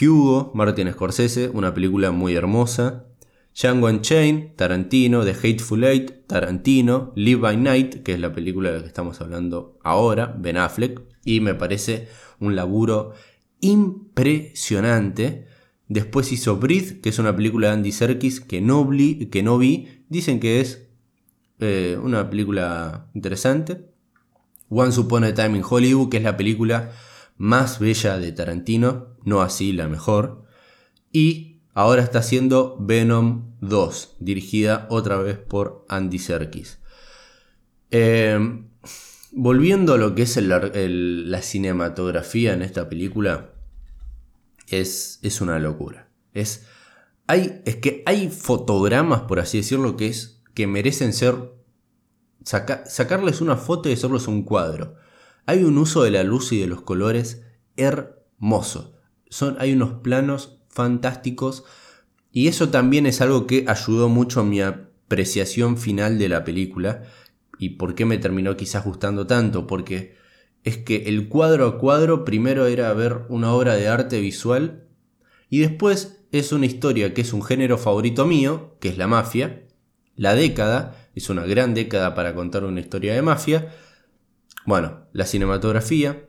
Hugo, 0.00 0.52
Martin 0.54 0.92
Scorsese, 0.92 1.48
una 1.48 1.72
película 1.74 2.10
muy 2.10 2.34
hermosa. 2.34 3.06
Django 3.54 3.88
Unchained, 3.88 4.54
Tarantino, 4.54 5.24
The 5.24 5.32
Hateful 5.32 5.82
Eight, 5.82 6.26
Tarantino, 6.26 7.12
Live 7.16 7.40
by 7.40 7.56
Night, 7.56 8.02
que 8.02 8.12
es 8.12 8.20
la 8.20 8.32
película 8.32 8.70
de 8.70 8.76
la 8.76 8.82
que 8.82 8.88
estamos 8.88 9.20
hablando 9.20 9.78
ahora, 9.82 10.32
Ben 10.38 10.56
Affleck, 10.58 11.00
y 11.24 11.40
me 11.40 11.54
parece 11.54 12.06
un 12.38 12.54
laburo 12.54 13.14
impresionante. 13.60 15.48
Después 15.88 16.32
hizo 16.32 16.58
Breathe, 16.58 17.00
que 17.00 17.08
es 17.08 17.18
una 17.18 17.34
película 17.34 17.68
de 17.68 17.74
Andy 17.74 17.92
Serkis 17.92 18.40
que 18.40 18.60
no, 18.60 18.86
vi. 18.86 19.28
Dicen 20.08 20.38
que 20.38 20.60
es 20.60 20.86
eh, 21.60 21.98
una 22.02 22.28
película 22.28 23.10
interesante. 23.14 23.86
Once 24.68 25.00
Upon 25.00 25.24
a 25.24 25.32
Time 25.32 25.56
in 25.56 25.64
Hollywood, 25.68 26.10
que 26.10 26.18
es 26.18 26.22
la 26.22 26.36
película 26.36 26.92
más 27.38 27.78
bella 27.78 28.18
de 28.18 28.32
Tarantino, 28.32 29.16
no 29.24 29.40
así 29.40 29.72
la 29.72 29.88
mejor. 29.88 30.44
Y 31.10 31.62
ahora 31.72 32.02
está 32.02 32.18
haciendo 32.18 32.76
Venom 32.78 33.54
2, 33.62 34.16
dirigida 34.20 34.86
otra 34.90 35.16
vez 35.16 35.38
por 35.38 35.86
Andy 35.88 36.18
Serkis. 36.18 36.80
Em, 37.90 38.68
volviendo 39.32 39.94
a 39.94 39.98
lo 39.98 40.14
que 40.14 40.22
es 40.22 40.36
la 40.36 41.40
cinematografía 41.40 42.52
en 42.52 42.60
esta 42.60 42.90
película, 42.90 43.52
es, 44.70 45.18
es 45.22 45.40
una 45.40 45.58
locura. 45.58 46.08
Es, 46.32 46.66
hay, 47.26 47.62
es 47.64 47.76
que 47.76 48.02
hay 48.06 48.28
fotogramas, 48.28 49.22
por 49.22 49.40
así 49.40 49.58
decirlo, 49.58 49.96
que, 49.96 50.08
es, 50.08 50.42
que 50.54 50.66
merecen 50.66 51.12
ser... 51.12 51.36
sacarles 52.44 53.40
una 53.40 53.56
foto 53.56 53.88
y 53.88 53.92
hacerlos 53.92 54.28
un 54.28 54.42
cuadro. 54.42 54.96
Hay 55.46 55.64
un 55.64 55.78
uso 55.78 56.02
de 56.02 56.10
la 56.10 56.24
luz 56.24 56.52
y 56.52 56.60
de 56.60 56.66
los 56.66 56.82
colores 56.82 57.42
hermoso. 57.76 58.94
Son, 59.30 59.56
hay 59.58 59.72
unos 59.72 60.00
planos 60.00 60.58
fantásticos 60.68 61.64
y 62.32 62.48
eso 62.48 62.68
también 62.68 63.06
es 63.06 63.20
algo 63.20 63.46
que 63.46 63.64
ayudó 63.66 64.08
mucho 64.08 64.40
a 64.40 64.44
mi 64.44 64.60
apreciación 64.60 65.78
final 65.78 66.18
de 66.18 66.28
la 66.28 66.44
película 66.44 67.04
y 67.58 67.70
por 67.70 67.94
qué 67.94 68.04
me 68.04 68.18
terminó 68.18 68.56
quizás 68.56 68.84
gustando 68.84 69.26
tanto, 69.26 69.66
porque 69.66 70.16
es 70.68 70.78
que 70.78 71.04
el 71.08 71.28
cuadro 71.28 71.66
a 71.66 71.78
cuadro 71.78 72.24
primero 72.24 72.66
era 72.66 72.92
ver 72.92 73.22
una 73.28 73.52
obra 73.52 73.74
de 73.74 73.88
arte 73.88 74.20
visual 74.20 74.84
y 75.50 75.60
después 75.60 76.24
es 76.30 76.52
una 76.52 76.66
historia 76.66 77.14
que 77.14 77.22
es 77.22 77.32
un 77.32 77.42
género 77.42 77.78
favorito 77.78 78.26
mío, 78.26 78.76
que 78.80 78.88
es 78.88 78.98
la 78.98 79.06
mafia, 79.06 79.64
la 80.14 80.34
década, 80.34 81.08
es 81.14 81.30
una 81.30 81.44
gran 81.44 81.74
década 81.74 82.14
para 82.14 82.34
contar 82.34 82.64
una 82.64 82.80
historia 82.80 83.14
de 83.14 83.22
mafia, 83.22 83.72
bueno, 84.68 85.06
la 85.14 85.24
cinematografía, 85.24 86.26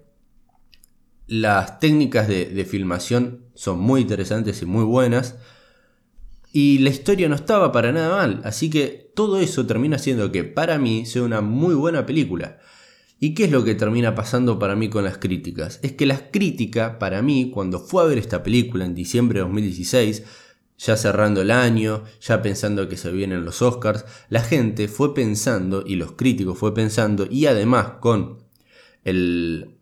las 1.27 1.81
técnicas 1.81 2.29
de, 2.29 2.65
filmación 2.65 3.43
son 3.53 3.79
muy 3.79 3.99
interesantes 3.99 4.61
y 4.61 4.65
muy 4.65 4.85
buenas. 4.85 5.35
Y 6.53 6.79
la 6.79 6.89
historia 6.89 7.27
no 7.27 7.35
estaba 7.35 7.73
para 7.73 7.91
nada 7.91 8.15
mal. 8.15 8.39
Así 8.45 8.69
que 8.69 9.11
todo 9.13 9.41
eso 9.41 9.67
termina 9.67 9.97
siendo 9.97 10.31
que 10.31 10.45
para 10.45 10.79
mí 10.79 11.05
sea 11.05 11.23
una 11.23 11.41
muy 11.41 11.75
buena 11.75 12.05
película. 12.05 12.59
¿Y 13.19 13.33
qué 13.33 13.45
es 13.45 13.51
lo 13.51 13.65
que 13.65 13.75
termina 13.75 14.15
pasando 14.15 14.59
para 14.59 14.75
mí 14.75 14.89
con 14.89 15.03
las 15.03 15.17
críticas? 15.17 15.79
Es 15.83 15.91
que 15.91 16.05
las 16.05 16.23
críticas, 16.31 16.95
para 16.95 17.21
mí, 17.21 17.51
cuando 17.53 17.79
fue 17.79 18.03
a 18.03 18.05
ver 18.05 18.17
esta 18.17 18.43
película 18.43 18.85
en 18.85 18.95
diciembre 18.95 19.39
de 19.39 19.45
2016, 19.45 20.23
ya 20.77 20.95
cerrando 20.95 21.41
el 21.41 21.51
año, 21.51 22.05
ya 22.21 22.41
pensando 22.41 22.87
que 22.87 22.95
se 22.95 23.11
vienen 23.11 23.43
los 23.43 23.61
Oscars, 23.61 24.05
la 24.29 24.41
gente 24.41 24.87
fue 24.87 25.13
pensando 25.13 25.83
y 25.85 25.95
los 25.95 26.13
críticos 26.13 26.57
fue 26.57 26.73
pensando 26.73 27.27
y 27.29 27.47
además 27.47 27.95
con 27.99 28.39
el, 29.03 29.75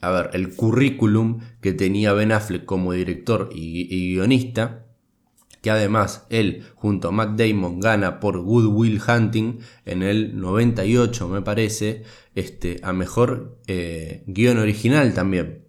a 0.00 0.10
ver, 0.10 0.30
el 0.34 0.54
currículum 0.54 1.40
que 1.60 1.72
tenía 1.72 2.12
Ben 2.12 2.30
Affleck 2.30 2.64
como 2.64 2.92
director 2.92 3.50
y, 3.52 4.14
guionista, 4.14 4.86
que 5.62 5.70
además 5.70 6.26
él 6.30 6.64
junto 6.74 7.08
a 7.08 7.12
Matt 7.12 7.38
Damon 7.38 7.80
gana 7.80 8.20
por 8.20 8.40
Good 8.40 8.66
Will 8.66 9.00
Hunting 9.06 9.60
en 9.84 10.02
el 10.02 10.40
98 10.40 11.28
me 11.28 11.42
parece, 11.42 12.04
este, 12.34 12.80
a 12.82 12.92
mejor 12.92 13.58
eh, 13.66 14.22
guion 14.26 14.58
original 14.58 15.14
también. 15.14 15.64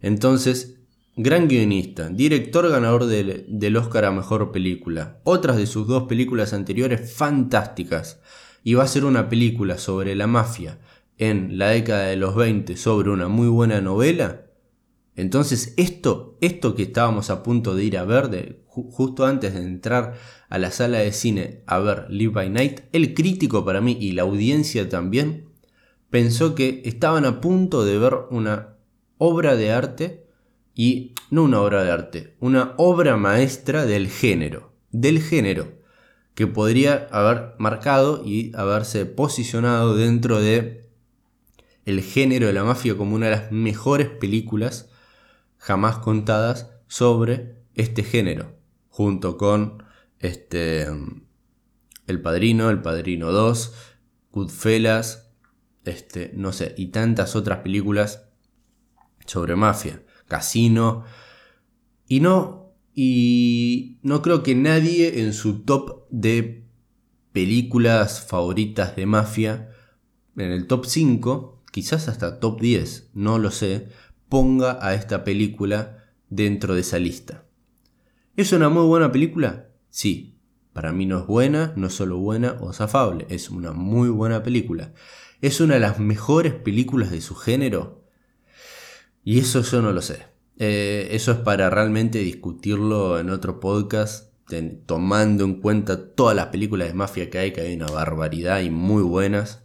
Entonces 0.00 0.82
Gran 1.14 1.46
guionista, 1.46 2.08
director 2.08 2.70
ganador 2.70 3.04
del, 3.04 3.76
Oscar 3.76 4.06
a 4.06 4.12
Mejor 4.12 4.50
Película. 4.50 5.20
Otras 5.24 5.58
de 5.58 5.66
sus 5.66 5.86
dos 5.86 6.04
películas 6.04 6.54
anteriores 6.54 7.14
fantásticas. 7.14 8.18
Y 8.64 8.74
va 8.74 8.84
a 8.84 8.88
ser 8.88 9.04
una 9.04 9.28
película 9.28 9.76
sobre 9.76 10.14
la 10.14 10.26
mafia 10.26 10.78
en 11.18 11.58
la 11.58 11.68
década 11.68 12.04
de 12.04 12.16
los 12.16 12.34
20 12.34 12.78
sobre 12.78 13.10
una 13.10 13.28
muy 13.28 13.48
buena 13.48 13.82
novela. 13.82 14.46
Entonces 15.14 15.74
esto, 15.76 16.38
esto 16.40 16.74
que 16.74 16.84
estábamos 16.84 17.28
a 17.28 17.42
punto 17.42 17.74
de 17.74 17.84
ir 17.84 17.98
a 17.98 18.04
ver, 18.04 18.62
justo 18.66 19.26
antes 19.26 19.54
de 19.54 19.60
entrar 19.60 20.14
a 20.48 20.58
la 20.58 20.70
sala 20.70 20.98
de 20.98 21.12
cine 21.12 21.62
a 21.66 21.78
ver 21.78 22.06
Live 22.08 22.32
by 22.32 22.50
Night, 22.50 22.80
el 22.92 23.12
crítico 23.12 23.64
para 23.64 23.80
mí 23.80 23.96
y 24.00 24.12
la 24.12 24.22
audiencia 24.22 24.88
también 24.88 25.50
pensó 26.08 26.54
que 26.54 26.82
estaban 26.84 27.26
a 27.26 27.40
punto 27.40 27.84
de 27.84 27.98
ver 27.98 28.14
una 28.30 28.76
obra 29.18 29.54
de 29.54 29.70
arte 29.70 30.26
y 30.74 31.12
no 31.30 31.44
una 31.44 31.60
obra 31.60 31.84
de 31.84 31.90
arte, 31.90 32.36
una 32.40 32.74
obra 32.78 33.16
maestra 33.16 33.84
del 33.84 34.08
género, 34.08 34.72
del 34.90 35.20
género, 35.20 35.68
que 36.34 36.46
podría 36.46 37.08
haber 37.10 37.52
marcado 37.58 38.22
y 38.24 38.52
haberse 38.54 39.04
posicionado 39.04 39.94
dentro 39.94 40.40
de 40.40 40.88
el 41.84 42.00
género 42.00 42.46
de 42.46 42.54
la 42.54 42.64
mafia 42.64 42.96
como 42.96 43.14
una 43.14 43.26
de 43.26 43.32
las 43.32 43.52
mejores 43.52 44.08
películas 44.08 44.88
jamás 45.62 45.98
contadas 45.98 46.72
sobre 46.88 47.54
este 47.76 48.02
género, 48.02 48.58
junto 48.88 49.36
con 49.38 49.84
este 50.18 50.88
El 52.08 52.20
Padrino, 52.20 52.68
El 52.68 52.82
Padrino 52.82 53.30
2, 53.30 53.72
Goodfellas, 54.32 55.30
este, 55.84 56.32
no 56.34 56.52
sé, 56.52 56.74
y 56.76 56.88
tantas 56.88 57.36
otras 57.36 57.60
películas 57.60 58.24
sobre 59.24 59.54
mafia, 59.54 60.02
Casino, 60.26 61.04
y 62.08 62.18
no 62.18 62.74
y 62.92 63.98
no 64.02 64.20
creo 64.20 64.42
que 64.42 64.56
nadie 64.56 65.20
en 65.20 65.32
su 65.32 65.60
top 65.60 66.06
de 66.10 66.66
películas 67.32 68.26
favoritas 68.26 68.96
de 68.96 69.06
mafia, 69.06 69.70
en 70.36 70.50
el 70.50 70.66
top 70.66 70.86
5, 70.86 71.62
quizás 71.70 72.08
hasta 72.08 72.40
top 72.40 72.60
10, 72.60 73.10
no 73.14 73.38
lo 73.38 73.52
sé, 73.52 73.88
ponga 74.32 74.78
a 74.80 74.94
esta 74.94 75.24
película 75.24 76.06
dentro 76.30 76.74
de 76.74 76.80
esa 76.80 76.98
lista. 76.98 77.44
¿Es 78.34 78.54
una 78.54 78.70
muy 78.70 78.86
buena 78.86 79.12
película? 79.12 79.68
Sí. 79.90 80.38
Para 80.72 80.90
mí 80.90 81.04
no 81.04 81.18
es 81.18 81.26
buena, 81.26 81.74
no 81.76 81.90
solo 81.90 82.16
buena 82.16 82.56
o 82.62 82.72
zafable, 82.72 83.26
es 83.28 83.50
una 83.50 83.72
muy 83.72 84.08
buena 84.08 84.42
película. 84.42 84.94
¿Es 85.42 85.60
una 85.60 85.74
de 85.74 85.80
las 85.80 85.98
mejores 85.98 86.54
películas 86.54 87.10
de 87.10 87.20
su 87.20 87.34
género? 87.34 88.06
Y 89.22 89.38
eso 89.38 89.60
yo 89.60 89.82
no 89.82 89.92
lo 89.92 90.00
sé. 90.00 90.20
Eh, 90.56 91.08
eso 91.10 91.32
es 91.32 91.38
para 91.38 91.68
realmente 91.68 92.20
discutirlo 92.20 93.20
en 93.20 93.28
otro 93.28 93.60
podcast, 93.60 94.32
tomando 94.86 95.44
en 95.44 95.56
cuenta 95.56 96.14
todas 96.14 96.34
las 96.34 96.46
películas 96.46 96.88
de 96.88 96.94
mafia 96.94 97.28
que 97.28 97.38
hay, 97.38 97.52
que 97.52 97.60
hay 97.60 97.74
una 97.74 97.88
barbaridad 97.88 98.62
y 98.62 98.70
muy 98.70 99.02
buenas 99.02 99.62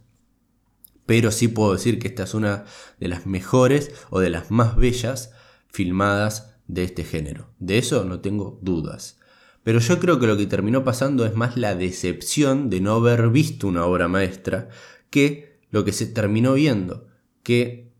pero 1.08 1.30
sí 1.30 1.48
puedo 1.48 1.72
decir 1.72 1.98
que 1.98 2.08
esta 2.08 2.24
es 2.24 2.34
una 2.34 2.66
de 3.00 3.08
las 3.08 3.24
mejores 3.24 3.92
o 4.10 4.20
de 4.20 4.28
las 4.28 4.50
más 4.50 4.76
bellas 4.76 5.32
filmadas 5.68 6.54
de 6.66 6.84
este 6.84 7.02
género. 7.02 7.48
De 7.58 7.78
eso 7.78 8.04
no 8.04 8.20
tengo 8.20 8.58
dudas. 8.60 9.18
Pero 9.62 9.78
yo 9.78 10.00
creo 10.00 10.20
que 10.20 10.26
lo 10.26 10.36
que 10.36 10.44
terminó 10.44 10.84
pasando 10.84 11.24
es 11.24 11.34
más 11.34 11.56
la 11.56 11.74
decepción 11.74 12.68
de 12.68 12.82
no 12.82 12.96
haber 12.96 13.30
visto 13.30 13.66
una 13.68 13.86
obra 13.86 14.06
maestra 14.06 14.68
que 15.08 15.58
lo 15.70 15.82
que 15.86 15.92
se 15.92 16.04
terminó 16.04 16.52
viendo, 16.52 17.06
que 17.42 17.90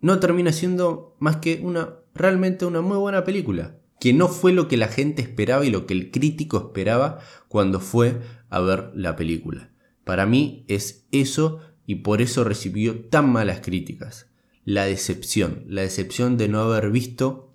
no 0.00 0.18
termina 0.18 0.50
siendo 0.50 1.14
más 1.20 1.36
que 1.36 1.60
una 1.62 1.94
realmente 2.12 2.64
una 2.64 2.80
muy 2.80 2.96
buena 2.96 3.22
película, 3.22 3.76
que 4.00 4.14
no 4.14 4.26
fue 4.26 4.52
lo 4.52 4.66
que 4.66 4.76
la 4.76 4.88
gente 4.88 5.22
esperaba 5.22 5.64
y 5.64 5.70
lo 5.70 5.86
que 5.86 5.94
el 5.94 6.10
crítico 6.10 6.56
esperaba 6.56 7.20
cuando 7.46 7.78
fue 7.78 8.20
a 8.50 8.58
ver 8.58 8.90
la 8.96 9.14
película. 9.14 9.70
Para 10.02 10.26
mí 10.26 10.64
es 10.66 11.06
eso 11.12 11.60
y 11.86 11.96
por 11.96 12.22
eso 12.22 12.44
recibió 12.44 13.00
tan 13.08 13.30
malas 13.30 13.60
críticas. 13.60 14.26
La 14.64 14.84
decepción, 14.84 15.64
la 15.68 15.82
decepción 15.82 16.36
de 16.36 16.48
no 16.48 16.60
haber 16.60 16.90
visto 16.90 17.52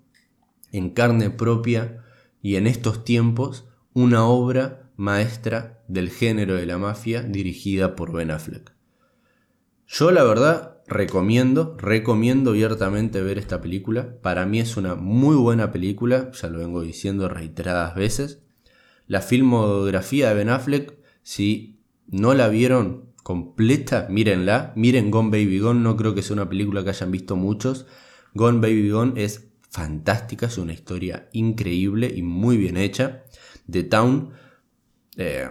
en 0.72 0.90
carne 0.90 1.30
propia 1.30 2.04
y 2.42 2.56
en 2.56 2.66
estos 2.66 3.04
tiempos 3.04 3.68
una 3.94 4.26
obra 4.26 4.90
maestra 4.96 5.82
del 5.88 6.10
género 6.10 6.54
de 6.54 6.66
la 6.66 6.78
mafia 6.78 7.22
dirigida 7.22 7.96
por 7.96 8.12
Ben 8.12 8.30
Affleck. 8.30 8.72
Yo 9.86 10.10
la 10.10 10.22
verdad 10.22 10.78
recomiendo, 10.86 11.76
recomiendo 11.78 12.50
abiertamente 12.50 13.22
ver 13.22 13.38
esta 13.38 13.60
película. 13.60 14.20
Para 14.20 14.44
mí 14.44 14.60
es 14.60 14.76
una 14.76 14.94
muy 14.94 15.36
buena 15.36 15.72
película, 15.72 16.30
ya 16.32 16.48
lo 16.48 16.58
vengo 16.58 16.82
diciendo 16.82 17.28
reiteradas 17.28 17.94
veces. 17.94 18.42
La 19.06 19.22
filmografía 19.22 20.28
de 20.28 20.34
Ben 20.34 20.50
Affleck, 20.50 20.98
si 21.22 21.80
no 22.06 22.34
la 22.34 22.48
vieron, 22.48 23.07
completa, 23.28 24.06
mírenla. 24.08 24.72
Miren 24.74 25.10
Gone 25.10 25.28
Baby 25.28 25.58
Gone, 25.58 25.80
no 25.80 25.98
creo 25.98 26.14
que 26.14 26.22
sea 26.22 26.32
una 26.32 26.48
película 26.48 26.82
que 26.82 26.88
hayan 26.88 27.10
visto 27.10 27.36
muchos. 27.36 27.84
Gone 28.32 28.58
Baby 28.58 28.88
Gone 28.88 29.22
es 29.22 29.50
fantástica, 29.68 30.46
es 30.46 30.56
una 30.56 30.72
historia 30.72 31.28
increíble 31.32 32.10
y 32.16 32.22
muy 32.22 32.56
bien 32.56 32.78
hecha. 32.78 33.24
The 33.70 33.82
Town 33.82 34.30
eh, 35.18 35.50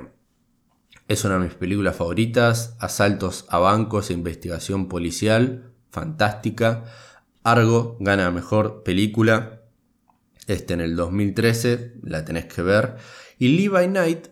es 1.07 1.23
una 1.23 1.35
de 1.35 1.41
mis 1.41 1.53
películas 1.53 1.95
favoritas. 1.95 2.75
Asaltos 2.79 3.45
a 3.47 3.59
bancos 3.59 4.09
e 4.09 4.13
investigación 4.13 4.87
policial, 4.87 5.71
fantástica. 5.91 6.85
Argo 7.43 7.95
gana 7.99 8.31
mejor 8.31 8.81
película. 8.81 9.61
Este 10.47 10.73
en 10.73 10.81
el 10.81 10.95
2013, 10.95 11.99
la 12.01 12.25
tenés 12.25 12.45
que 12.45 12.63
ver. 12.63 12.95
Y 13.37 13.49
Live 13.49 13.73
by 13.73 13.87
Night 13.87 14.27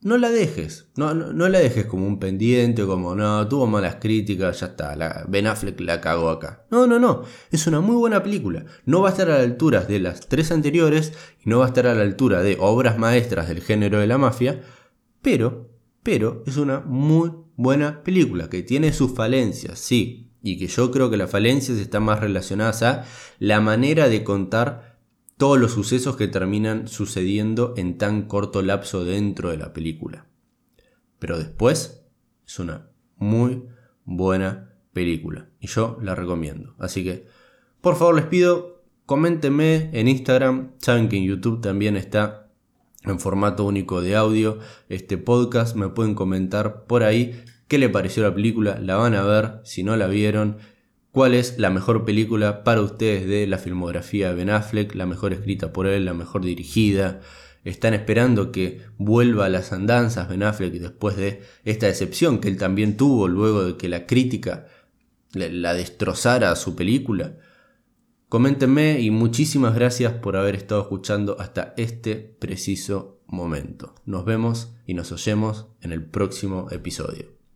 no 0.00 0.16
la 0.16 0.30
dejes, 0.30 0.88
no, 0.96 1.12
no, 1.12 1.48
la 1.48 1.58
dejes 1.58 1.86
como 1.86 2.06
un 2.06 2.20
pendiente, 2.20 2.86
como 2.86 3.16
no, 3.16 3.48
tuvo 3.48 3.66
malas 3.66 3.96
críticas, 3.96 4.60
ya 4.60 4.66
está, 4.66 4.94
la, 4.94 5.24
Ben 5.28 5.46
Affleck 5.46 5.80
la 5.80 6.00
cagó 6.00 6.30
acá. 6.30 6.64
No, 6.70 6.86
no, 6.86 7.00
no, 7.00 7.24
es 7.50 7.66
una 7.66 7.80
muy 7.80 7.96
buena 7.96 8.22
película. 8.22 8.64
No 8.84 9.02
va 9.02 9.08
a 9.08 9.12
estar 9.12 9.28
a 9.30 9.38
la 9.38 9.44
altura 9.44 9.82
de 9.82 9.98
las 9.98 10.28
tres 10.28 10.52
anteriores 10.52 11.12
y 11.44 11.50
no 11.50 11.58
va 11.58 11.64
a 11.64 11.68
estar 11.68 11.86
a 11.86 11.94
la 11.94 12.02
altura 12.02 12.42
de 12.42 12.56
obras 12.60 12.96
maestras 12.98 13.48
del 13.48 13.60
género 13.60 13.98
de 13.98 14.06
la 14.06 14.18
mafia, 14.18 14.62
pero, 15.20 15.70
pero 16.04 16.44
es 16.46 16.56
una 16.56 16.80
muy 16.80 17.32
buena 17.56 18.04
película 18.04 18.48
que 18.48 18.62
tiene 18.62 18.92
sus 18.92 19.14
falencias, 19.14 19.80
sí, 19.80 20.30
y 20.42 20.58
que 20.58 20.68
yo 20.68 20.92
creo 20.92 21.10
que 21.10 21.16
las 21.16 21.30
falencias 21.30 21.78
están 21.78 22.04
más 22.04 22.20
relacionadas 22.20 22.82
a 22.84 23.04
la 23.40 23.60
manera 23.60 24.08
de 24.08 24.22
contar 24.22 24.87
todos 25.38 25.58
los 25.58 25.72
sucesos 25.72 26.16
que 26.16 26.28
terminan 26.28 26.88
sucediendo 26.88 27.72
en 27.76 27.96
tan 27.96 28.22
corto 28.22 28.60
lapso 28.60 29.04
dentro 29.04 29.50
de 29.50 29.56
la 29.56 29.72
película. 29.72 30.26
Pero 31.18 31.38
después 31.38 32.04
es 32.46 32.58
una 32.58 32.90
muy 33.16 33.62
buena 34.04 34.74
película 34.92 35.48
y 35.60 35.68
yo 35.68 35.96
la 36.02 36.14
recomiendo. 36.14 36.74
Así 36.78 37.04
que, 37.04 37.26
por 37.80 37.96
favor 37.96 38.16
les 38.16 38.26
pido, 38.26 38.82
coméntenme 39.06 39.90
en 39.92 40.08
Instagram. 40.08 40.72
Saben 40.78 41.08
que 41.08 41.16
en 41.16 41.24
YouTube 41.24 41.60
también 41.60 41.96
está 41.96 42.50
en 43.04 43.20
formato 43.20 43.64
único 43.64 44.02
de 44.02 44.16
audio 44.16 44.58
este 44.88 45.18
podcast. 45.18 45.76
Me 45.76 45.88
pueden 45.88 46.14
comentar 46.16 46.84
por 46.86 47.04
ahí 47.04 47.44
qué 47.68 47.78
le 47.78 47.88
pareció 47.88 48.24
la 48.24 48.34
película. 48.34 48.80
La 48.80 48.96
van 48.96 49.14
a 49.14 49.22
ver 49.22 49.60
si 49.62 49.84
no 49.84 49.96
la 49.96 50.08
vieron 50.08 50.58
¿Cuál 51.12 51.34
es 51.34 51.58
la 51.58 51.70
mejor 51.70 52.04
película 52.04 52.64
para 52.64 52.82
ustedes 52.82 53.26
de 53.26 53.46
la 53.46 53.58
filmografía 53.58 54.28
de 54.28 54.34
Ben 54.34 54.50
Affleck? 54.50 54.94
La 54.94 55.06
mejor 55.06 55.32
escrita 55.32 55.72
por 55.72 55.86
él, 55.86 56.04
la 56.04 56.14
mejor 56.14 56.44
dirigida. 56.44 57.20
Están 57.64 57.94
esperando 57.94 58.52
que 58.52 58.82
vuelva 58.98 59.46
a 59.46 59.48
las 59.48 59.72
andanzas 59.72 60.28
Ben 60.28 60.42
Affleck 60.42 60.74
después 60.74 61.16
de 61.16 61.42
esta 61.64 61.86
decepción 61.86 62.40
que 62.40 62.48
él 62.48 62.58
también 62.58 62.96
tuvo 62.96 63.26
luego 63.26 63.64
de 63.64 63.76
que 63.76 63.88
la 63.88 64.06
crítica 64.06 64.66
la 65.32 65.74
destrozara 65.74 66.50
a 66.50 66.56
su 66.56 66.76
película. 66.76 67.36
Coméntenme 68.28 69.00
y 69.00 69.10
muchísimas 69.10 69.74
gracias 69.74 70.12
por 70.12 70.36
haber 70.36 70.54
estado 70.54 70.82
escuchando 70.82 71.36
hasta 71.40 71.72
este 71.78 72.16
preciso 72.16 73.22
momento. 73.26 73.94
Nos 74.04 74.24
vemos 74.26 74.74
y 74.86 74.94
nos 74.94 75.12
oyemos 75.12 75.68
en 75.80 75.92
el 75.92 76.04
próximo 76.04 76.68
episodio. 76.70 77.37